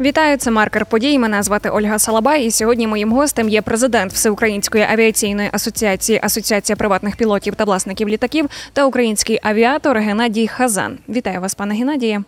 Вітаю, 0.00 0.36
це 0.36 0.50
маркер 0.50 0.86
подій. 0.86 1.18
Мене 1.18 1.42
звати 1.42 1.70
Ольга 1.70 1.98
Салабай. 1.98 2.46
І 2.46 2.50
сьогодні 2.50 2.86
моїм 2.86 3.12
гостем 3.12 3.48
є 3.48 3.62
президент 3.62 4.12
Всеукраїнської 4.12 4.84
авіаційної 4.84 5.48
асоціації, 5.52 6.20
Асоціація 6.22 6.76
приватних 6.76 7.16
пілотів 7.16 7.54
та 7.54 7.64
власників 7.64 8.08
літаків 8.08 8.46
та 8.72 8.86
український 8.86 9.38
авіатор 9.42 9.96
Геннадій 9.98 10.48
Хазан. 10.48 10.98
Вітаю 11.08 11.40
вас, 11.40 11.54
пане 11.54 11.74
Геннадіє. 11.74 12.22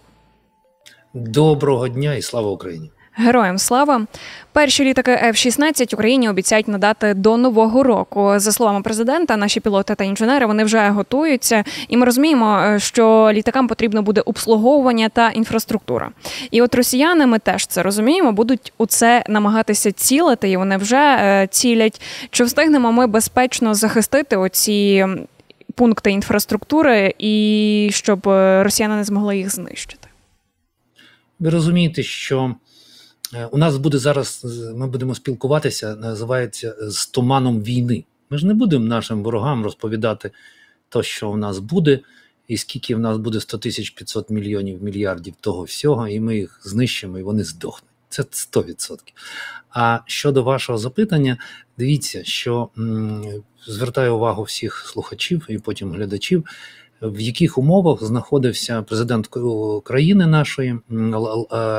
Доброго 1.15 1.89
дня 1.89 2.15
і 2.15 2.23
слава 2.23 2.51
Україні. 2.51 2.91
Героям 3.21 3.59
слава 3.59 4.07
перші 4.53 4.85
літаки 4.85 5.11
F-16 5.11 5.95
Україні 5.95 6.29
обіцяють 6.29 6.69
надати 6.69 7.15
до 7.15 7.37
нового 7.37 7.83
року. 7.83 8.33
За 8.37 8.53
словами 8.53 8.83
президента, 8.83 9.37
наші 9.37 9.61
пілоти 9.61 9.95
та 9.95 10.05
інженери 10.05 10.47
вони 10.47 10.65
вже 10.65 10.89
готуються, 10.89 11.65
і 11.89 11.97
ми 11.97 12.07
розуміємо, 12.07 12.59
е, 12.59 12.79
що 12.79 13.31
літакам 13.33 13.69
потрібно 13.69 14.03
буде 14.03 14.21
обслуговування 14.21 15.09
та 15.09 15.31
інфраструктура. 15.31 16.11
І 16.51 16.63
от 16.63 16.75
росіяни, 16.75 17.27
ми 17.27 17.39
теж 17.39 17.67
це 17.67 17.83
розуміємо, 17.83 18.33
будуть 18.33 18.73
у 18.79 18.87
це 18.87 19.25
намагатися 19.29 19.93
цілити, 19.93 20.51
і 20.51 20.57
вони 20.57 20.77
вже 20.77 21.17
е, 21.21 21.49
цілять. 21.51 22.01
Чи 22.31 22.45
встигнемо 22.45 22.93
ми 22.93 23.07
безпечно 23.07 23.75
захистити 23.75 24.37
оці 24.37 25.07
пункти 25.75 26.11
інфраструктури, 26.11 27.15
і 27.19 27.91
щоб 27.93 28.29
е, 28.29 28.63
росіяни 28.63 28.97
не 28.97 29.05
змогли 29.05 29.37
їх 29.37 29.55
знищити? 29.55 30.09
Ви 31.39 31.51
розумієте, 31.51 32.03
що 32.03 32.55
у 33.51 33.59
нас 33.59 33.77
буде 33.77 33.99
зараз, 33.99 34.47
ми 34.77 34.87
будемо 34.87 35.15
спілкуватися, 35.15 35.97
називається 35.97 36.77
з 36.81 37.07
туманом 37.07 37.63
війни. 37.63 38.05
Ми 38.31 38.39
ж 38.39 38.47
не 38.47 38.55
будемо 38.55 38.85
нашим 38.85 39.23
ворогам 39.23 39.65
розповідати 39.65 40.31
то, 40.89 41.03
що 41.03 41.31
в 41.31 41.39
нас 41.39 41.59
буде, 41.59 42.01
і 42.49 42.57
скільки 42.57 42.95
в 42.95 42.99
нас 42.99 43.19
буде 43.19 43.41
100 43.41 43.59
тисяч 43.59 43.91
500 43.91 44.31
мільйонів 44.31 44.83
мільярдів 44.83 45.35
того 45.41 45.63
всього, 45.63 46.09
і 46.09 46.21
ми 46.21 46.37
їх 46.37 46.61
знищимо, 46.63 47.19
і 47.19 47.23
вони 47.23 47.45
здохнуть. 47.45 47.91
Це 48.09 48.23
100%. 48.23 48.99
А 49.71 49.99
щодо 50.07 50.43
вашого 50.43 50.79
запитання, 50.79 51.37
дивіться, 51.79 52.25
що 52.25 52.69
м, 52.79 53.25
звертаю 53.67 54.17
увагу 54.17 54.43
всіх 54.43 54.77
слухачів 54.87 55.47
і 55.49 55.59
потім 55.59 55.93
глядачів 55.93 56.45
в 57.03 57.21
яких 57.21 57.59
умовах 57.59 58.05
знаходився 58.05 58.83
президент 58.83 59.29
країни 59.85 60.27
нашої 60.27 60.79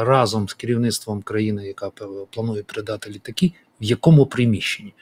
разом 0.01 0.49
з 0.49 0.53
керівництвом 0.53 1.21
країни, 1.21 1.67
яка 1.67 1.91
планує 2.29 2.63
передати 2.63 3.09
літаки, 3.09 3.51
в 3.81 3.83
якому 3.83 4.25
приміщенні. 4.25 4.93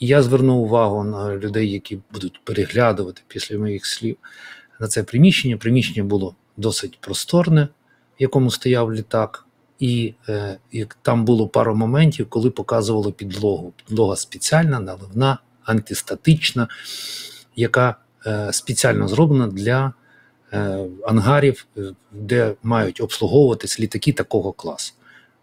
я 0.00 0.22
звернув 0.22 0.62
увагу 0.62 1.04
на 1.04 1.36
людей, 1.36 1.70
які 1.70 1.98
будуть 2.12 2.40
переглядувати 2.44 3.22
після 3.28 3.58
моїх 3.58 3.86
слів 3.86 4.16
на 4.80 4.88
це 4.88 5.02
приміщення. 5.02 5.56
Приміщення 5.56 6.04
було 6.04 6.34
досить 6.56 6.98
просторне, 7.00 7.68
в 8.18 8.22
якому 8.22 8.50
стояв 8.50 8.94
літак, 8.94 9.46
і 9.78 10.14
е, 10.28 10.58
і 10.70 10.86
там 11.02 11.24
було 11.24 11.48
пару 11.48 11.74
моментів, 11.74 12.26
коли 12.28 12.50
показували 12.50 13.12
підлогу. 13.12 13.72
Підлога 13.86 14.16
спеціальна, 14.16 14.80
наливна, 14.80 15.38
антистатична, 15.64 16.68
яка 17.56 17.96
Е, 17.96 18.09
спеціально 18.52 19.08
зроблена 19.08 19.46
для 19.46 19.92
е, 20.52 20.86
ангарів, 21.06 21.66
е, 21.76 21.80
де 22.12 22.54
мають 22.62 23.00
обслуговуватись 23.00 23.80
літаки 23.80 24.12
такого 24.12 24.52
класу. 24.52 24.94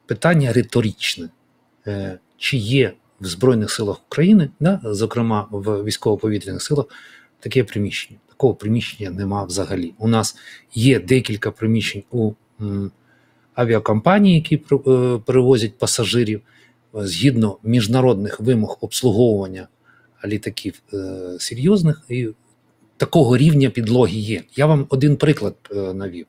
Питання 0.05 0.53
риторичне: 0.53 1.29
чи 2.37 2.57
є 2.57 2.93
в 3.21 3.25
Збройних 3.25 3.71
силах 3.71 4.01
України, 4.07 4.49
да, 4.59 4.81
зокрема 4.83 5.47
в 5.51 5.83
військово-повітряних 5.83 6.61
силах, 6.61 6.85
таке 7.39 7.63
приміщення? 7.63 8.19
Такого 8.29 8.55
приміщення 8.55 9.09
нема 9.09 9.43
взагалі. 9.43 9.93
У 9.97 10.07
нас 10.07 10.35
є 10.73 10.99
декілька 10.99 11.51
приміщень 11.51 12.03
у 12.11 12.31
авіакомпаній, 13.53 14.35
які 14.35 14.57
перевозять 15.25 15.77
пасажирів 15.77 16.41
згідно 16.93 17.57
міжнародних 17.63 18.39
вимог 18.39 18.77
обслуговування 18.81 19.67
літаків 20.25 20.81
серйозних 21.39 22.01
і 22.09 22.27
такого 22.97 23.37
рівня 23.37 23.69
підлоги 23.69 24.17
є. 24.17 24.43
Я 24.55 24.65
вам 24.65 24.85
один 24.89 25.17
приклад 25.17 25.55
е, 25.71 25.75
навів. 25.75 26.25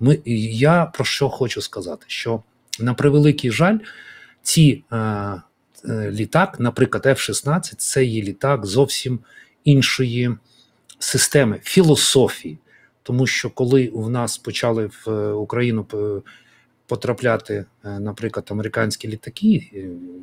Ми, 0.00 0.18
Я 0.24 0.84
про 0.84 1.04
що 1.04 1.28
хочу 1.28 1.62
сказати? 1.62 2.04
Що 2.06 2.42
на 2.78 2.94
превеликий 2.94 3.50
жаль, 3.50 3.78
ці 4.42 4.84
е, 4.92 4.96
е, 4.96 5.42
літак, 6.10 6.60
наприклад, 6.60 7.06
F-16, 7.06 7.74
це 7.76 8.04
є 8.04 8.22
літак 8.22 8.66
зовсім 8.66 9.18
іншої 9.64 10.30
системи, 10.98 11.60
філософії. 11.62 12.58
Тому 13.02 13.26
що 13.26 13.50
коли 13.50 13.90
в 13.94 14.10
нас 14.10 14.38
почали 14.38 14.86
в 14.86 15.10
е, 15.10 15.32
Україну 15.32 15.86
потрапляти, 16.90 17.64
е, 17.84 18.00
наприклад, 18.00 18.48
американські 18.50 19.08
літаки 19.08 19.70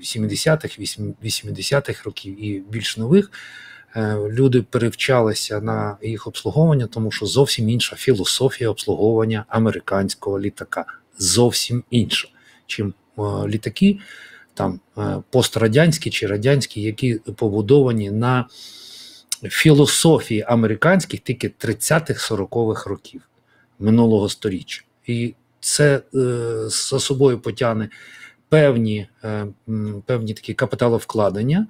70-х, 0.01 0.79
80-х 0.79 2.03
років 2.03 2.45
і 2.45 2.59
більш 2.69 2.97
нових. 2.97 3.31
Е, 3.95 4.17
люди 4.29 4.61
перевчалися 4.61 5.61
на 5.61 5.97
їх 6.01 6.27
обслуговування, 6.27 6.87
тому 6.87 7.11
що 7.11 7.25
зовсім 7.25 7.69
інша 7.69 7.95
філософія 7.95 8.69
обслуговування 8.69 9.45
американського 9.47 10.39
літака. 10.39 10.85
Зовсім 11.17 11.83
інша, 11.89 12.27
чим 12.65 12.93
е, 13.17 13.21
літаки 13.47 13.99
там 14.53 14.79
е, 14.97 15.17
пострадянські 15.29 16.09
чи 16.09 16.27
радянські, 16.27 16.81
які 16.81 17.15
побудовані 17.15 18.11
на 18.11 18.47
філософії 19.43 20.45
американських 20.47 21.19
тільки 21.19 21.47
30-х 21.47 22.31
40-х 22.31 22.89
років 22.89 23.21
минулого 23.79 24.29
століття. 24.29 24.81
І 25.05 25.33
це 25.59 26.01
за 26.67 26.99
собою 26.99 27.39
потягне 27.39 27.89
певні, 28.49 29.07
певні 30.05 30.33
такі 30.33 30.53
капіталовкладення. 30.53 31.67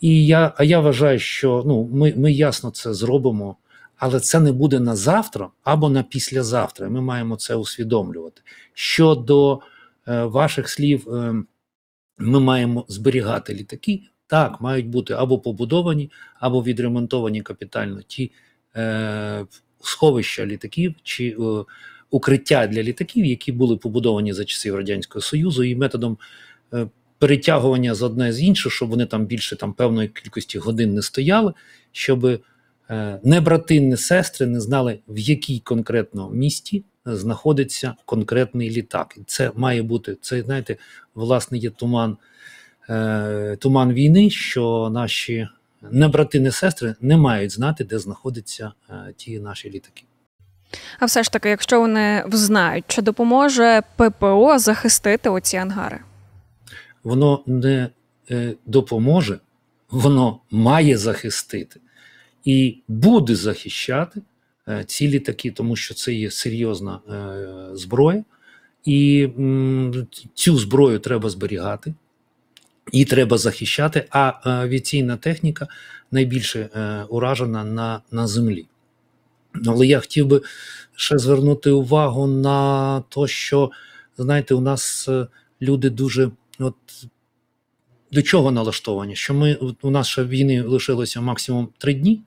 І 0.00 0.26
я, 0.26 0.52
а 0.56 0.64
я 0.64 0.80
вважаю, 0.80 1.18
що 1.18 1.62
ну 1.66 1.88
ми 1.92 2.14
ми 2.16 2.32
ясно 2.32 2.70
це 2.70 2.94
зробимо, 2.94 3.56
але 3.96 4.20
це 4.20 4.40
не 4.40 4.52
буде 4.52 4.80
на 4.80 4.96
завтра 4.96 5.48
або 5.64 5.88
на 5.90 6.02
післязавтра. 6.02 6.88
Ми 6.88 7.00
маємо 7.00 7.36
це 7.36 7.54
усвідомлювати. 7.54 8.42
Щодо 8.74 9.60
е, 10.08 10.24
ваших 10.24 10.68
слів, 10.68 11.08
е, 11.08 11.34
ми 12.18 12.40
маємо 12.40 12.84
зберігати 12.88 13.54
літаки. 13.54 14.02
Так, 14.26 14.60
мають 14.60 14.88
бути 14.88 15.14
або 15.14 15.38
побудовані, 15.38 16.10
або 16.40 16.62
відремонтовані 16.62 17.42
капітально 17.42 18.02
ті 18.02 18.32
е, 18.76 19.46
сховища 19.80 20.46
літаків 20.46 20.94
чи 21.02 21.36
е, 21.40 21.64
укриття 22.10 22.66
для 22.66 22.82
літаків, 22.82 23.26
які 23.26 23.52
були 23.52 23.76
побудовані 23.76 24.32
за 24.32 24.44
часів 24.44 24.76
Радянського 24.76 25.22
Союзу, 25.22 25.64
і 25.64 25.76
методом 25.76 26.18
е, 26.72 26.86
перетягування 27.20 27.94
з 27.94 28.02
одне 28.02 28.32
з 28.32 28.42
інше, 28.42 28.70
щоб 28.70 28.88
вони 28.88 29.06
там 29.06 29.26
більше 29.26 29.56
там 29.56 29.72
певної 29.72 30.08
кількості 30.08 30.58
годин 30.58 30.94
не 30.94 31.02
стояли, 31.02 31.52
щоб 31.92 32.24
е, 32.24 32.38
не 33.24 33.40
брати, 33.40 33.80
не 33.80 33.96
сестри 33.96 34.46
не 34.46 34.60
знали, 34.60 34.98
в 35.08 35.18
якій 35.18 35.58
конкретно 35.58 36.30
місті 36.30 36.84
знаходиться 37.04 37.94
конкретний 38.04 38.70
літак. 38.70 39.14
І 39.16 39.20
це 39.26 39.52
має 39.54 39.82
бути 39.82 40.16
це, 40.20 40.42
знаєте, 40.42 40.76
власне, 41.14 41.58
є 41.58 41.70
туман, 41.70 42.16
е, 42.90 43.56
туман 43.60 43.92
війни, 43.92 44.30
що 44.30 44.90
наші 44.92 45.48
не 45.90 46.08
брати, 46.08 46.40
не 46.40 46.52
сестри 46.52 46.94
не 47.00 47.16
мають 47.16 47.52
знати, 47.52 47.84
де 47.84 47.98
знаходяться 47.98 48.72
е, 48.90 48.94
ті 49.16 49.38
наші 49.38 49.70
літаки. 49.70 50.04
А 50.98 51.06
все 51.06 51.22
ж 51.22 51.32
таки, 51.32 51.48
якщо 51.48 51.80
вони 51.80 52.24
взнають, 52.26 52.84
чи 52.88 53.02
допоможе 53.02 53.82
ППО 53.96 54.58
захистити 54.58 55.30
оці 55.30 55.56
ангари? 55.56 56.00
Воно 57.04 57.42
не 57.46 57.90
е, 58.30 58.54
допоможе, 58.66 59.38
воно 59.90 60.40
має 60.50 60.98
захистити 60.98 61.80
і 62.44 62.76
буде 62.88 63.34
захищати 63.36 64.22
е, 64.68 64.84
ці 64.86 65.08
літаки, 65.08 65.50
тому 65.50 65.76
що 65.76 65.94
це 65.94 66.14
є 66.14 66.30
серйозна 66.30 67.00
е, 67.08 67.76
зброя, 67.76 68.24
і 68.84 69.28
цю 70.34 70.58
зброю 70.58 70.98
треба 70.98 71.30
зберігати. 71.30 71.94
І 72.92 73.04
треба 73.04 73.38
захищати, 73.38 74.06
а 74.10 74.32
авіаційна 74.42 75.16
техніка 75.16 75.68
найбільше 76.10 76.68
уражена 77.08 77.64
на 77.64 78.00
на 78.10 78.26
землі. 78.26 78.66
Але 79.66 79.86
я 79.86 80.00
хотів 80.00 80.26
би 80.26 80.42
ще 80.96 81.18
звернути 81.18 81.70
увагу 81.70 82.26
на 82.26 83.00
те, 83.00 83.26
що, 83.26 83.70
знаєте, 84.18 84.54
у 84.54 84.60
нас 84.60 85.08
люди 85.60 85.90
дуже 85.90 86.30
от 86.60 86.76
до 88.12 88.22
чого 88.22 88.50
налаштовані? 88.50 89.16
Що 89.16 89.34
ми 89.34 89.54
у 89.82 89.90
нас 89.90 90.08
ще 90.08 90.24
війни 90.24 90.62
лишилося 90.62 91.20
максимум 91.20 91.68
три 91.78 91.94
дні 91.94 92.22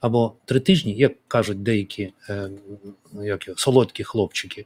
або 0.00 0.34
три 0.44 0.60
тижні, 0.60 0.94
як 0.94 1.12
кажуть 1.28 1.62
деякі 1.62 2.12
е, 2.28 2.50
як 3.22 3.48
солодкі 3.56 4.04
хлопчики. 4.04 4.64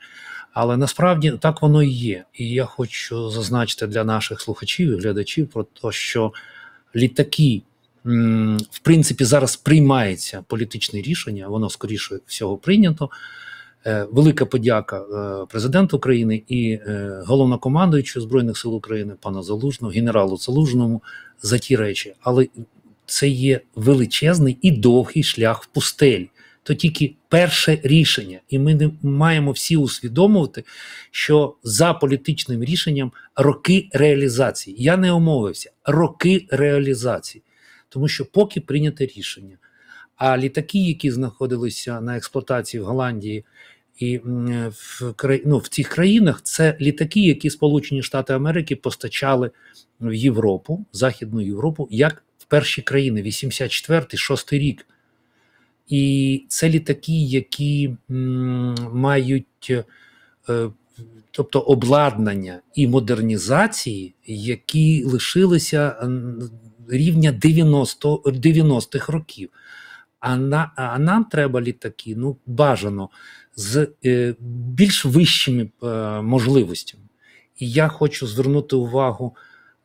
Але 0.52 0.76
насправді 0.76 1.32
так 1.40 1.62
воно 1.62 1.82
і 1.82 1.90
є. 1.90 2.24
І 2.34 2.50
я 2.50 2.64
хочу 2.64 3.30
зазначити 3.30 3.86
для 3.86 4.04
наших 4.04 4.40
слухачів 4.40 4.90
і 4.92 5.00
глядачів 5.00 5.48
про 5.48 5.64
те, 5.64 5.92
що 5.92 6.32
літаки. 6.96 7.62
В 8.70 8.78
принципі, 8.82 9.24
зараз 9.24 9.56
приймається 9.56 10.44
політичне 10.48 11.02
рішення, 11.02 11.48
воно 11.48 11.70
скоріше 11.70 12.18
всього 12.26 12.56
прийнято. 12.56 13.10
Е, 13.86 14.06
велика 14.10 14.46
подяка 14.46 14.96
е, 14.98 15.46
президенту 15.46 15.96
України 15.96 16.42
і 16.48 16.70
е, 16.70 17.22
головнокомандуючу 17.26 18.20
Збройних 18.20 18.58
сил 18.58 18.74
України, 18.74 19.14
пана 19.20 19.42
Залужного, 19.42 19.94
генералу 19.94 20.36
Залужному 20.36 21.02
за 21.42 21.58
ті 21.58 21.76
речі. 21.76 22.14
Але 22.20 22.48
це 23.06 23.28
є 23.28 23.60
величезний 23.74 24.58
і 24.62 24.70
довгий 24.70 25.22
шлях 25.22 25.62
в 25.62 25.66
пустелі. 25.66 26.30
То 26.62 26.74
тільки 26.74 27.14
перше 27.28 27.80
рішення, 27.82 28.40
і 28.48 28.58
ми 28.58 28.74
не 28.74 28.90
маємо 29.02 29.50
всі 29.50 29.76
усвідомувати, 29.76 30.64
що 31.10 31.54
за 31.62 31.92
політичним 31.92 32.64
рішенням 32.64 33.12
роки 33.36 33.88
реалізації. 33.92 34.76
Я 34.78 34.96
не 34.96 35.12
омовився, 35.12 35.70
роки 35.84 36.46
реалізації. 36.50 37.42
Тому 37.88 38.08
що 38.08 38.24
поки 38.24 38.60
прийняте 38.60 39.06
рішення. 39.06 39.58
А 40.16 40.38
літаки, 40.38 40.78
які 40.78 41.10
знаходилися 41.10 42.00
на 42.00 42.16
експлуатації 42.16 42.80
в 42.80 42.84
Голландії 42.84 43.44
і 43.98 44.18
в 44.18 45.14
ну, 45.44 45.58
в 45.58 45.68
цих 45.68 45.88
країнах, 45.88 46.40
це 46.42 46.76
літаки, 46.80 47.20
які 47.20 47.50
Сполучені 47.50 48.02
Штати 48.02 48.32
Америки 48.32 48.76
постачали 48.76 49.50
в 50.00 50.12
Європу, 50.14 50.84
Західну 50.92 51.40
Європу, 51.40 51.88
як 51.90 52.22
в 52.38 52.44
перші 52.44 52.82
країни, 52.82 53.22
84-6 53.22 54.58
рік. 54.58 54.86
І 55.88 56.44
це 56.48 56.68
літаки, 56.68 57.22
які 57.22 57.96
мають 58.92 59.72
е, 60.48 60.70
тобто 61.30 61.60
обладнання 61.60 62.60
і 62.74 62.88
модернізації, 62.88 64.14
які 64.26 65.04
лишилися 65.04 66.08
рівня 66.88 67.32
90, 67.32 68.16
90-х 68.16 69.12
років. 69.12 69.50
А 70.20 70.36
на, 70.36 70.72
а 70.76 70.98
нам 70.98 71.24
треба 71.24 71.60
літаки 71.60 72.14
ну, 72.16 72.36
бажано 72.46 73.10
з 73.56 73.88
е, 74.04 74.34
більш 74.40 75.04
вищими 75.04 75.68
е, 75.82 75.86
можливостями. 76.22 77.02
І 77.58 77.70
я 77.70 77.88
хочу 77.88 78.26
звернути 78.26 78.76
увагу 78.76 79.36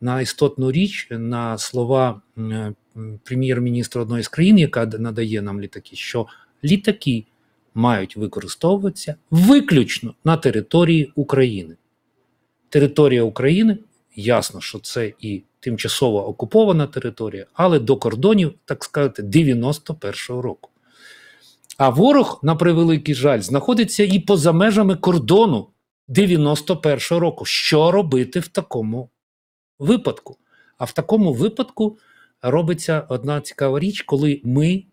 на 0.02 0.22
істотну 0.22 0.72
річ, 0.72 1.08
на 1.12 1.58
слова 1.58 2.22
е, 2.38 2.74
прем'єр-міністра 3.24 4.02
одної 4.02 4.24
з 4.24 4.28
країн, 4.28 4.58
яка 4.58 4.86
надає 4.86 5.42
нам 5.42 5.62
літаки, 5.62 5.96
що 5.96 6.28
літаки 6.64 7.26
мають 7.74 8.18
використовуватися 8.18 9.16
виключно 9.32 10.14
на 10.24 10.38
території 10.38 11.12
України. 11.16 11.76
Територія 12.70 13.24
України 13.24 13.78
ясно, 14.16 14.62
що 14.62 14.80
це 14.80 15.14
і 15.20 15.44
тимчасово 15.60 16.28
окупована 16.28 16.88
територія, 16.88 17.46
але 17.54 17.80
до 17.80 17.98
кордонів, 17.98 18.54
так 18.66 18.84
сказати, 18.84 19.24
91-го 19.24 20.42
року. 20.42 20.71
А 21.82 21.90
ворог, 21.90 22.40
на 22.44 22.56
превеликий 22.56 23.16
жаль, 23.16 23.42
знаходиться 23.42 24.04
і 24.04 24.20
поза 24.20 24.52
межами 24.52 24.96
кордону 24.96 25.68
91-го 26.10 27.20
року. 27.20 27.46
Що 27.46 27.92
робити 27.92 28.40
в 28.40 28.48
такому 28.48 29.10
випадку? 29.80 30.38
А 30.78 30.86
в 30.86 30.92
такому 30.92 31.34
випадку 31.34 31.98
робиться 32.42 33.06
одна 33.10 33.42
цікава 33.42 33.80
річ, 33.80 34.02
коли 34.02 34.42
ми 34.44 34.84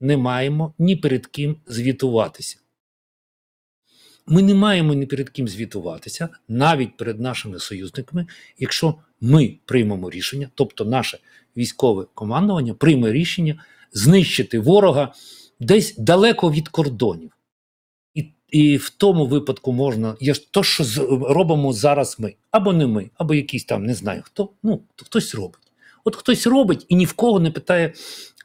не 0.00 0.16
маємо 0.16 0.74
ні 0.78 0.96
перед 0.96 1.26
ким 1.26 1.56
звітуватися. 1.66 2.58
Ми 4.26 4.42
не 4.42 4.54
маємо 4.54 4.94
ні 4.94 5.06
перед 5.06 5.30
ким 5.30 5.48
звітуватися 5.48 6.28
навіть 6.48 6.96
перед 6.96 7.20
нашими 7.20 7.58
союзниками, 7.58 8.26
якщо 8.58 8.94
ми 9.20 9.58
приймемо 9.64 10.10
рішення, 10.10 10.50
тобто 10.54 10.84
наше 10.84 11.18
військове 11.56 12.06
командування 12.14 12.74
прийме 12.74 13.12
рішення 13.12 13.64
знищити 13.92 14.58
ворога 14.58 15.12
десь 15.60 15.96
далеко 15.96 16.50
від 16.50 16.68
кордонів. 16.68 17.30
І 18.14 18.32
і 18.48 18.76
в 18.76 18.90
тому 18.90 19.26
випадку 19.26 19.72
можна, 19.72 20.16
є 20.20 20.34
то, 20.50 20.62
що 20.62 20.84
робимо 21.28 21.72
зараз 21.72 22.16
ми, 22.18 22.34
або 22.50 22.72
не 22.72 22.86
ми, 22.86 23.10
або 23.14 23.34
якийсь 23.34 23.64
там, 23.64 23.84
не 23.84 23.94
знаю 23.94 24.22
хто, 24.24 24.48
ну, 24.62 24.82
хтось 24.96 25.34
робить. 25.34 25.60
От 26.04 26.16
хтось 26.16 26.46
робить 26.46 26.86
і 26.88 26.96
ні 26.96 27.04
в 27.04 27.12
кого 27.12 27.40
не 27.40 27.50
питає 27.50 27.92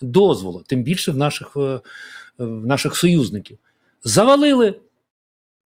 дозволу, 0.02 0.64
тим 0.68 0.84
більше 0.84 1.12
в 1.12 1.18
наших, 1.18 1.58
е, 1.58 1.80
в 2.38 2.66
наших 2.66 2.96
союзників. 2.96 3.58
Завалили 4.04 4.80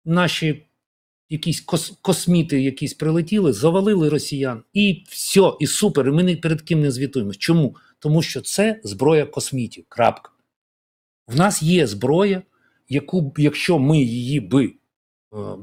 наші 0.05 0.65
якісь 1.29 1.61
кос, 1.61 1.93
косміти, 2.01 2.61
якісь 2.61 2.93
прилетіли, 2.93 3.53
завалили 3.53 4.09
росіян, 4.09 4.63
і 4.73 5.03
все, 5.09 5.53
і 5.59 5.67
супер. 5.67 6.07
І 6.07 6.11
ми 6.11 6.23
ні 6.23 6.35
перед 6.35 6.61
ким 6.61 6.81
не 6.81 6.91
звітуємось. 6.91 7.37
Чому? 7.37 7.75
Тому 7.99 8.21
що 8.21 8.41
це 8.41 8.81
зброя 8.83 9.25
космітів. 9.25 9.85
Крапка. 9.89 10.31
В 11.29 11.35
нас 11.35 11.63
є 11.63 11.87
зброя, 11.87 12.41
яку, 12.89 13.33
якщо 13.37 13.79
ми 13.79 14.01
її 14.01 14.39
би 14.39 14.65
е, 14.65 14.71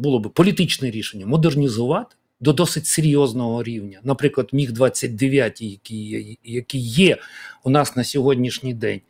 було 0.00 0.18
б 0.18 0.32
політичне 0.34 0.90
рішення 0.90 1.26
модернізувати 1.26 2.16
до 2.40 2.52
досить 2.52 2.86
серйозного 2.86 3.62
рівня, 3.62 4.00
наприклад, 4.04 4.48
міг 4.52 4.72
29 4.72 5.62
який, 5.62 6.38
який 6.44 6.80
є 6.80 7.18
у 7.64 7.70
нас 7.70 7.96
на 7.96 8.04
сьогоднішній 8.04 8.74
день, 8.74 9.00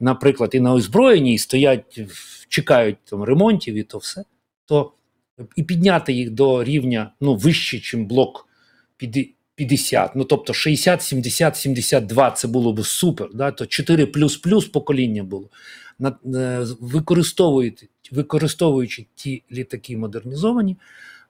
наприклад, 0.00 0.50
і 0.52 0.60
на 0.60 0.74
озброєнні, 0.74 1.38
стоять, 1.38 2.00
чекають 2.48 2.96
там 3.04 3.22
ремонтів, 3.22 3.74
і 3.74 3.82
то 3.82 3.98
все, 3.98 4.24
то 4.66 4.92
і 5.56 5.62
підняти 5.62 6.12
їх 6.12 6.30
до 6.30 6.64
рівня 6.64 7.12
ну, 7.20 7.34
вище, 7.34 7.76
ніж 7.76 8.06
блок 8.06 8.48
50, 9.60 10.16
ну 10.16 10.24
тобто 10.24 10.52
60, 10.52 11.02
70, 11.02 11.56
72 11.56 12.30
це 12.30 12.48
було 12.48 12.72
б 12.72 12.86
супер. 12.86 13.28
Да? 13.34 13.50
То 13.50 13.66
4 13.66 14.06
плюс 14.06 14.36
плюс 14.36 14.66
покоління 14.66 15.22
було. 15.24 15.48
Е, 16.34 16.66
використовуючи, 16.80 17.88
використовуючи 18.12 19.06
ті 19.14 19.42
літаки 19.52 19.96
модернізовані, 19.96 20.76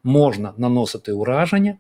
можна 0.05 0.53
наносити 0.59 1.13
ураження 1.13 1.77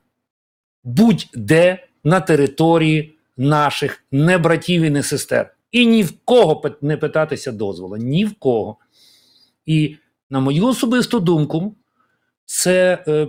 будь-де 0.84 1.86
на 2.04 2.20
території 2.20 3.14
наших 3.36 4.04
не 4.12 4.38
братів 4.38 4.82
і 4.82 4.90
не 4.90 5.02
сестер. 5.02 5.54
І 5.72 5.86
ні 5.86 6.02
в 6.02 6.12
кого 6.24 6.62
не 6.82 6.96
питатися 6.96 7.52
дозволу. 7.52 7.96
Ні 7.96 8.24
в 8.24 8.34
кого. 8.34 8.76
І, 9.66 9.96
на 10.30 10.40
мою 10.40 10.66
особисту 10.66 11.20
думку, 11.20 11.74
це 12.44 13.04
е, 13.08 13.28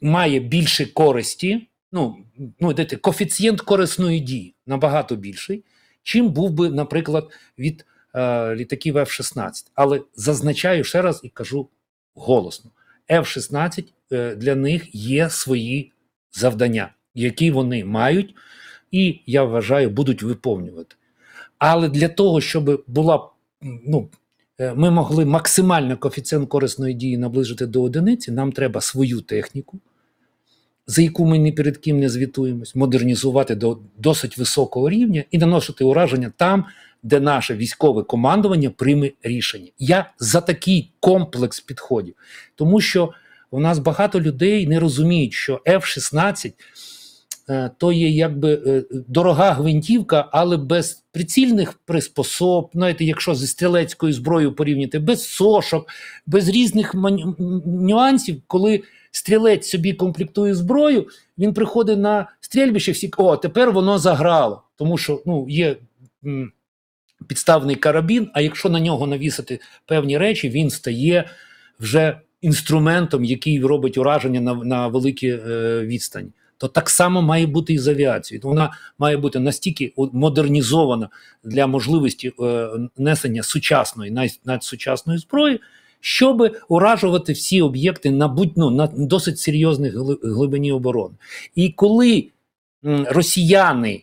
має 0.00 0.40
більше 0.40 0.86
користі, 0.86 1.66
ну, 1.92 2.16
ну 2.60 2.72
дайте, 2.72 2.96
коефіцієнт 2.96 3.60
корисної 3.60 4.20
дії 4.20 4.54
набагато 4.66 5.16
більший, 5.16 5.64
чим 6.02 6.28
був 6.28 6.50
би, 6.50 6.70
наприклад, 6.70 7.30
від 7.58 7.86
е, 8.14 8.54
літаків 8.54 8.96
F-16. 8.96 9.50
Але 9.74 10.00
зазначаю 10.14 10.84
ще 10.84 11.02
раз 11.02 11.20
і 11.22 11.28
кажу 11.28 11.68
голосно: 12.14 12.70
F-16 13.10 13.84
е, 14.12 14.34
для 14.34 14.54
них 14.54 14.94
є 14.94 15.30
свої 15.30 15.92
завдання, 16.32 16.94
які 17.14 17.50
вони 17.50 17.84
мають, 17.84 18.34
і 18.90 19.20
я 19.26 19.44
вважаю, 19.44 19.90
будуть 19.90 20.22
виповнювати. 20.22 20.96
Але 21.58 21.88
для 21.88 22.08
того, 22.08 22.40
щоб 22.40 22.84
була 22.86 23.28
ну, 23.62 24.10
Е, 24.62 24.74
ми 24.74 24.90
могли 24.90 25.24
максимально 25.24 25.96
коефіцієнт 25.96 26.48
корисної 26.48 26.94
дії 26.94 27.18
наближити 27.18 27.66
до 27.66 27.82
одиниці, 27.82 28.32
нам 28.32 28.52
треба 28.52 28.80
свою 28.80 29.20
техніку, 29.20 29.80
за 30.86 31.02
яку 31.02 31.26
ми 31.26 31.38
ні 31.38 31.52
перед 31.52 31.76
ким 31.76 32.00
не 32.00 32.08
звітуємось, 32.08 32.74
модернізувати 32.74 33.54
до 33.54 33.78
досить 33.98 34.38
високого 34.38 34.90
рівня 34.90 35.24
і 35.30 35.38
наносити 35.38 35.84
ураження 35.84 36.32
там, 36.36 36.64
де 37.02 37.20
наше 37.20 37.54
військове 37.54 38.02
командування 38.02 38.70
прийме 38.70 39.10
рішення. 39.22 39.68
Я 39.78 40.10
за 40.18 40.40
такий 40.40 40.92
комплекс 41.00 41.60
підходів, 41.60 42.14
тому 42.54 42.80
що 42.80 43.12
у 43.50 43.60
нас 43.60 43.78
багато 43.78 44.20
людей 44.20 44.66
не 44.66 44.80
розуміють, 44.80 45.32
що 45.32 45.62
F-16 45.66 46.52
Е, 47.48 47.70
то 47.78 47.92
є 47.92 48.08
якби 48.08 48.62
е, 48.66 48.84
дорога 49.08 49.52
гвинтівка, 49.52 50.28
але 50.32 50.56
без 50.56 51.04
прицільних 51.12 51.72
приспособ, 51.72 52.70
знаєте, 52.74 53.04
якщо 53.04 53.34
зі 53.34 53.46
стрілецькою 53.46 54.12
зброєю 54.12 54.54
порівняти, 54.54 54.98
без 54.98 55.24
сошок, 55.24 55.88
без 56.26 56.48
різних 56.48 56.94
нюансів, 57.66 58.42
коли 58.46 58.82
стрілець 59.12 59.68
собі 59.68 59.92
комплектує 59.92 60.54
зброю, 60.54 61.06
він 61.38 61.54
приходить 61.54 61.98
на 61.98 62.26
стрільбище, 62.40 62.92
всі 62.92 63.10
о, 63.16 63.36
тепер 63.36 63.72
воно 63.72 63.98
заграло, 63.98 64.62
тому 64.76 64.98
що 64.98 65.22
ну, 65.26 65.46
є. 65.48 65.76
Підставний 67.26 67.76
карабін, 67.76 68.30
а 68.34 68.40
якщо 68.40 68.68
на 68.68 68.80
нього 68.80 69.06
навісити 69.06 69.60
певні 69.86 70.18
речі, 70.18 70.48
він 70.48 70.70
стає 70.70 71.30
вже 71.80 72.20
інструментом, 72.40 73.24
який 73.24 73.60
робить 73.60 73.98
ураження 73.98 74.40
на 74.40 74.54
на 74.54 74.86
великі 74.86 75.28
е, 75.28 75.80
відстані 75.80 76.30
то 76.62 76.68
так 76.68 76.90
само 76.90 77.22
має 77.22 77.46
бути 77.46 77.72
і 77.72 77.78
з 77.78 77.88
авіацією. 77.88 78.42
Вона 78.44 78.72
має 78.98 79.16
бути 79.16 79.38
настільки 79.38 79.92
модернізована 79.96 81.08
для 81.44 81.66
можливості 81.66 82.32
е, 82.40 82.68
несення 82.96 83.42
сучасної, 83.42 84.30
надсучасної 84.44 85.18
зброї, 85.18 85.60
щоб 86.04 86.56
уражувати 86.68 87.32
всі 87.32 87.62
об'єкти 87.62 88.10
на 88.10 88.28
будь 88.28 88.52
ну, 88.56 88.70
на 88.70 88.86
досить 88.86 89.38
серйозній 89.38 89.92
глибині 90.22 90.72
оборони. 90.72 91.14
І 91.54 91.70
коли 91.70 92.28
росіяни 93.06 94.02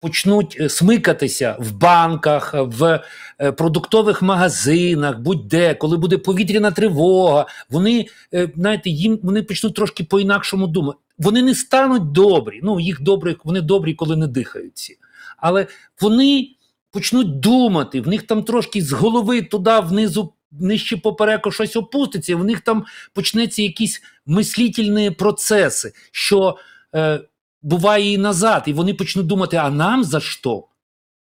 почнуть 0.00 0.56
е, 0.60 0.68
смикатися 0.68 1.56
в 1.60 1.72
банках, 1.72 2.54
в 2.54 3.04
е, 3.40 3.52
продуктових 3.52 4.22
магазинах, 4.22 5.18
будь-де, 5.20 5.74
коли 5.74 5.96
буде 5.96 6.18
повітряна 6.18 6.70
тривога, 6.70 7.46
вони 7.70 8.06
е, 8.34 8.50
знаєте, 8.56 8.90
їм 8.90 9.18
вони 9.22 9.42
почнуть 9.42 9.74
трошки 9.74 10.04
по-інакшому 10.04 10.66
думати. 10.66 10.98
Вони 11.18 11.42
не 11.42 11.54
стануть 11.54 12.12
добрі. 12.12 12.60
Ну, 12.62 12.80
їх 12.80 13.02
добрі, 13.02 13.36
вони 13.44 13.60
добрі, 13.60 13.94
коли 13.94 14.16
не 14.16 14.26
дихають 14.26 14.72
всі. 14.74 14.98
Але 15.36 15.66
вони 16.00 16.48
почнуть 16.90 17.40
думати, 17.40 18.00
в 18.00 18.08
них 18.08 18.22
там 18.22 18.42
трошки 18.42 18.82
з 18.82 18.92
голови 18.92 19.42
туди 19.42 19.80
внизу. 19.80 20.32
Нижче 20.52 20.96
попереку 20.96 21.50
щось 21.50 21.76
опуститься, 21.76 22.32
і 22.32 22.34
в 22.34 22.44
них 22.44 22.60
там 22.60 22.84
почнеться 23.12 23.62
якісь 23.62 24.02
мислительні 24.26 25.10
процеси, 25.10 25.92
що 26.12 26.56
е, 26.94 27.20
буває 27.62 28.12
і 28.12 28.18
назад, 28.18 28.62
і 28.66 28.72
вони 28.72 28.94
почнуть 28.94 29.26
думати, 29.26 29.56
а 29.56 29.70
нам 29.70 30.04
за 30.04 30.20
що? 30.20 30.64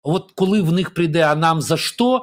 От 0.03 0.33
коли 0.35 0.63
в 0.63 0.73
них 0.73 0.95
прийде, 0.95 1.21
а 1.21 1.35
нам 1.35 1.63
за 1.63 1.77
що, 1.77 2.23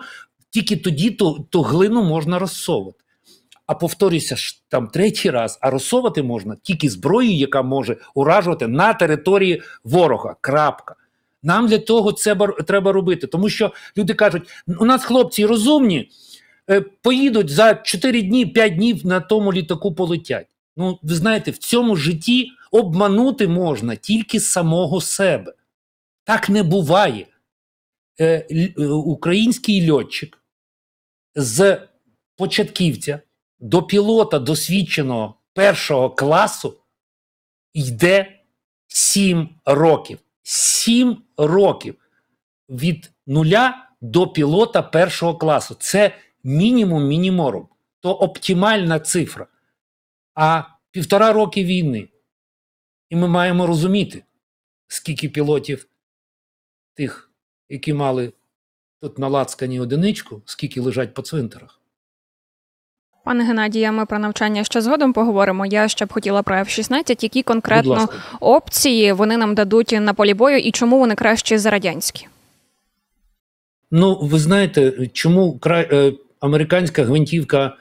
тільки 0.50 0.78
тоді 0.78 1.12
то, 1.12 1.46
то 1.50 1.62
глину 1.62 2.04
можна 2.04 2.40
розсовувати. 2.40 2.98
А 3.68 3.74
повторюся 3.74 4.36
ж 4.36 4.62
там 4.70 4.88
третій 4.88 5.30
раз, 5.30 5.60
а 5.62 5.70
розсовувати 5.70 6.24
можна 6.24 6.58
тільки 6.64 6.90
зброєю, 6.90 7.38
яка 7.38 7.62
може 7.62 7.98
уражувати 8.16 8.68
на 8.68 8.94
території 8.94 9.62
ворога. 9.84 10.36
Крапка. 10.42 10.96
Нам 11.44 11.68
для 11.68 11.78
того 11.78 12.12
це 12.12 12.36
треба 12.68 12.92
робити, 12.92 13.28
тому 13.28 13.50
що 13.50 13.72
люди 13.98 14.14
кажуть: 14.14 14.50
у 14.80 14.86
нас 14.86 15.04
хлопці 15.04 15.46
розумні, 15.46 16.10
поїдуть 16.80 17.50
за 17.50 17.76
4 17.76 18.22
дні, 18.22 18.46
5 18.46 18.76
днів 18.76 19.06
на 19.06 19.20
тому 19.20 19.54
літаку 19.54 19.96
полетять. 19.96 20.48
Ну, 20.78 21.00
ви 21.02 21.16
знаєте, 21.16 21.52
в 21.52 21.58
цьому 21.58 21.96
житті 21.96 22.52
обманути 22.72 23.48
можна 23.48 23.96
тільки 23.96 24.40
самого 24.40 25.02
себе. 25.02 25.54
Так 26.24 26.50
не 26.50 26.64
буває. 26.64 27.28
Е, 28.20 28.48
е, 28.52 28.88
Український 28.88 29.92
льотчик 29.92 30.44
з 31.36 31.80
початківця 32.36 33.20
до 33.60 33.84
пілота 33.84 34.40
досвідченого 34.40 35.36
першого 35.54 36.10
класу 36.10 36.78
йде 37.74 38.40
7 38.88 39.50
років. 39.66 40.20
7 40.44 41.18
років 41.38 41.96
від 42.70 43.12
нуля 43.28 43.90
до 44.02 44.28
пілота 44.28 44.82
першого 44.82 45.36
класу. 45.36 45.76
Це 45.80 46.16
мінімум 46.44 47.08
мініморум. 47.08 47.68
То 48.00 48.12
оптимальна 48.12 49.00
цифра. 49.00 49.48
А 50.36 50.64
півтора 50.92 51.34
роки 51.34 51.64
війни. 51.64 52.08
І 53.10 53.16
ми 53.16 53.28
маємо 53.28 53.68
розуміти, 53.68 54.24
скільки 54.88 55.30
пілотів 55.30 55.88
тих, 56.94 57.32
які 57.70 57.94
мали 57.94 58.34
тут 59.02 59.20
на 59.20 59.28
лацкані 59.28 59.80
одиничку, 59.80 60.42
скільки 60.46 60.82
лежать 60.82 61.14
по 61.14 61.22
цвинтарах. 61.22 61.82
Пане 63.24 63.44
Геннадія, 63.44 63.92
ми 63.92 64.06
про 64.06 64.20
навчання 64.20 64.64
ще 64.64 64.82
згодом 64.82 65.14
поговоримо. 65.14 65.66
Я 65.66 65.88
ще 65.88 66.06
б 66.06 66.14
хотіла 66.14 66.44
про 66.44 66.56
F-16, 66.56 67.24
які 67.24 67.44
конкретно 67.44 68.10
опції 68.40 69.14
вони 69.14 69.38
нам 69.38 69.56
дадуть 69.56 69.98
на 70.02 70.14
полі 70.14 70.34
бою 70.34 70.58
і 70.58 70.72
чому 70.72 71.00
вони 71.00 71.16
кращі 71.16 71.58
за 71.58 71.70
радянські? 71.70 72.28
Ну, 73.92 74.20
ви 74.22 74.40
знаєте, 74.40 75.08
чому 75.14 75.60
кра... 75.60 75.82
Е, 75.82 76.14
американська 76.42 77.04
гвинтівка 77.04 77.78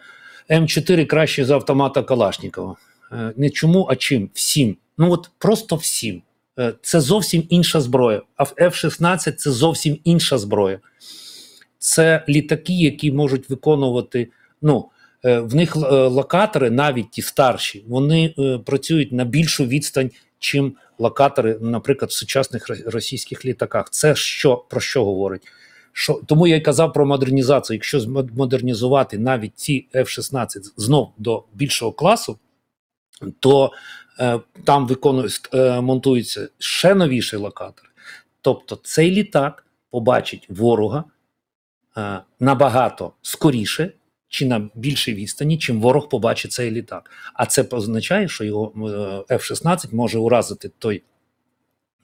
М4 0.51 1.07
краще 1.07 1.45
за 1.45 1.55
автомата 1.55 2.03
Калашнікова? 2.03 2.77
Е, 3.13 3.33
не 3.37 3.51
чому, 3.51 3.87
а 3.91 3.97
чим? 3.97 4.31
Всім. 4.35 4.77
Ну 4.99 5.13
от 5.13 5.31
просто 5.39 5.77
всім. 5.77 6.23
Е, 6.59 6.73
це 6.83 7.01
зовсім 7.01 7.45
інша 7.49 7.81
зброя. 7.81 8.23
А 8.37 8.45
в 8.45 8.55
F-16 8.59 9.33
це 9.33 9.51
зовсім 9.51 9.99
інша 10.05 10.39
зброя. 10.39 10.79
Це 11.79 12.25
літаки, 12.29 12.73
які 12.73 13.13
можуть 13.13 13.51
виконувати. 13.51 14.29
ну, 14.63 14.91
Е, 15.25 15.39
в 15.39 15.55
них 15.55 15.77
локатори, 15.91 16.71
навіть 16.71 17.11
ті 17.11 17.23
старші, 17.23 17.85
вони 17.89 18.35
працюють 18.67 19.13
на 19.13 19.25
більшу 19.25 19.65
відстань, 19.65 20.11
чим 20.39 20.77
локатори, 20.99 21.59
наприклад, 21.61 22.11
в 22.11 22.15
сучасних 22.15 22.67
російських 22.87 23.45
літаках. 23.45 23.91
Це 23.91 24.15
що 24.15 24.57
про 24.57 24.81
що 24.81 25.05
говорить? 25.05 25.43
Що 25.93 26.21
тому 26.27 26.47
я 26.47 26.57
й 26.57 26.61
казав 26.61 26.93
про 26.93 27.07
модернізацію. 27.07 27.75
Якщо 27.75 28.01
модернізувати 28.37 29.19
навіть 29.19 29.59
ці 29.59 29.87
F-16 29.95 30.47
знов 30.77 31.13
до 31.19 31.45
більшого 31.55 31.93
класу, 31.93 32.39
то 33.41 33.73
е, 34.21 34.41
там 34.65 34.87
виконують 34.87 35.49
е, 35.55 35.81
монтуються 35.81 36.49
ще 36.59 36.95
новіші 36.95 37.37
локатори. 37.37 37.89
Тобто 38.41 38.79
цей 38.83 39.11
літак 39.11 39.67
побачить 39.91 40.47
ворога 40.49 41.05
е, 41.97 42.21
набагато 42.41 43.13
скоріше 43.23 43.93
чи 44.31 44.47
на 44.47 44.69
більшій 44.75 45.15
відстані, 45.15 45.59
чим 45.59 45.81
ворог 45.81 46.09
побачить 46.09 46.53
цей 46.53 46.71
літак. 46.71 47.11
А 47.35 47.47
це 47.47 47.63
означає, 47.71 48.29
що 48.29 48.45
його 48.45 48.73
F-16 49.29 49.95
може 49.95 50.19
уразити 50.19 50.71
той, 50.79 51.03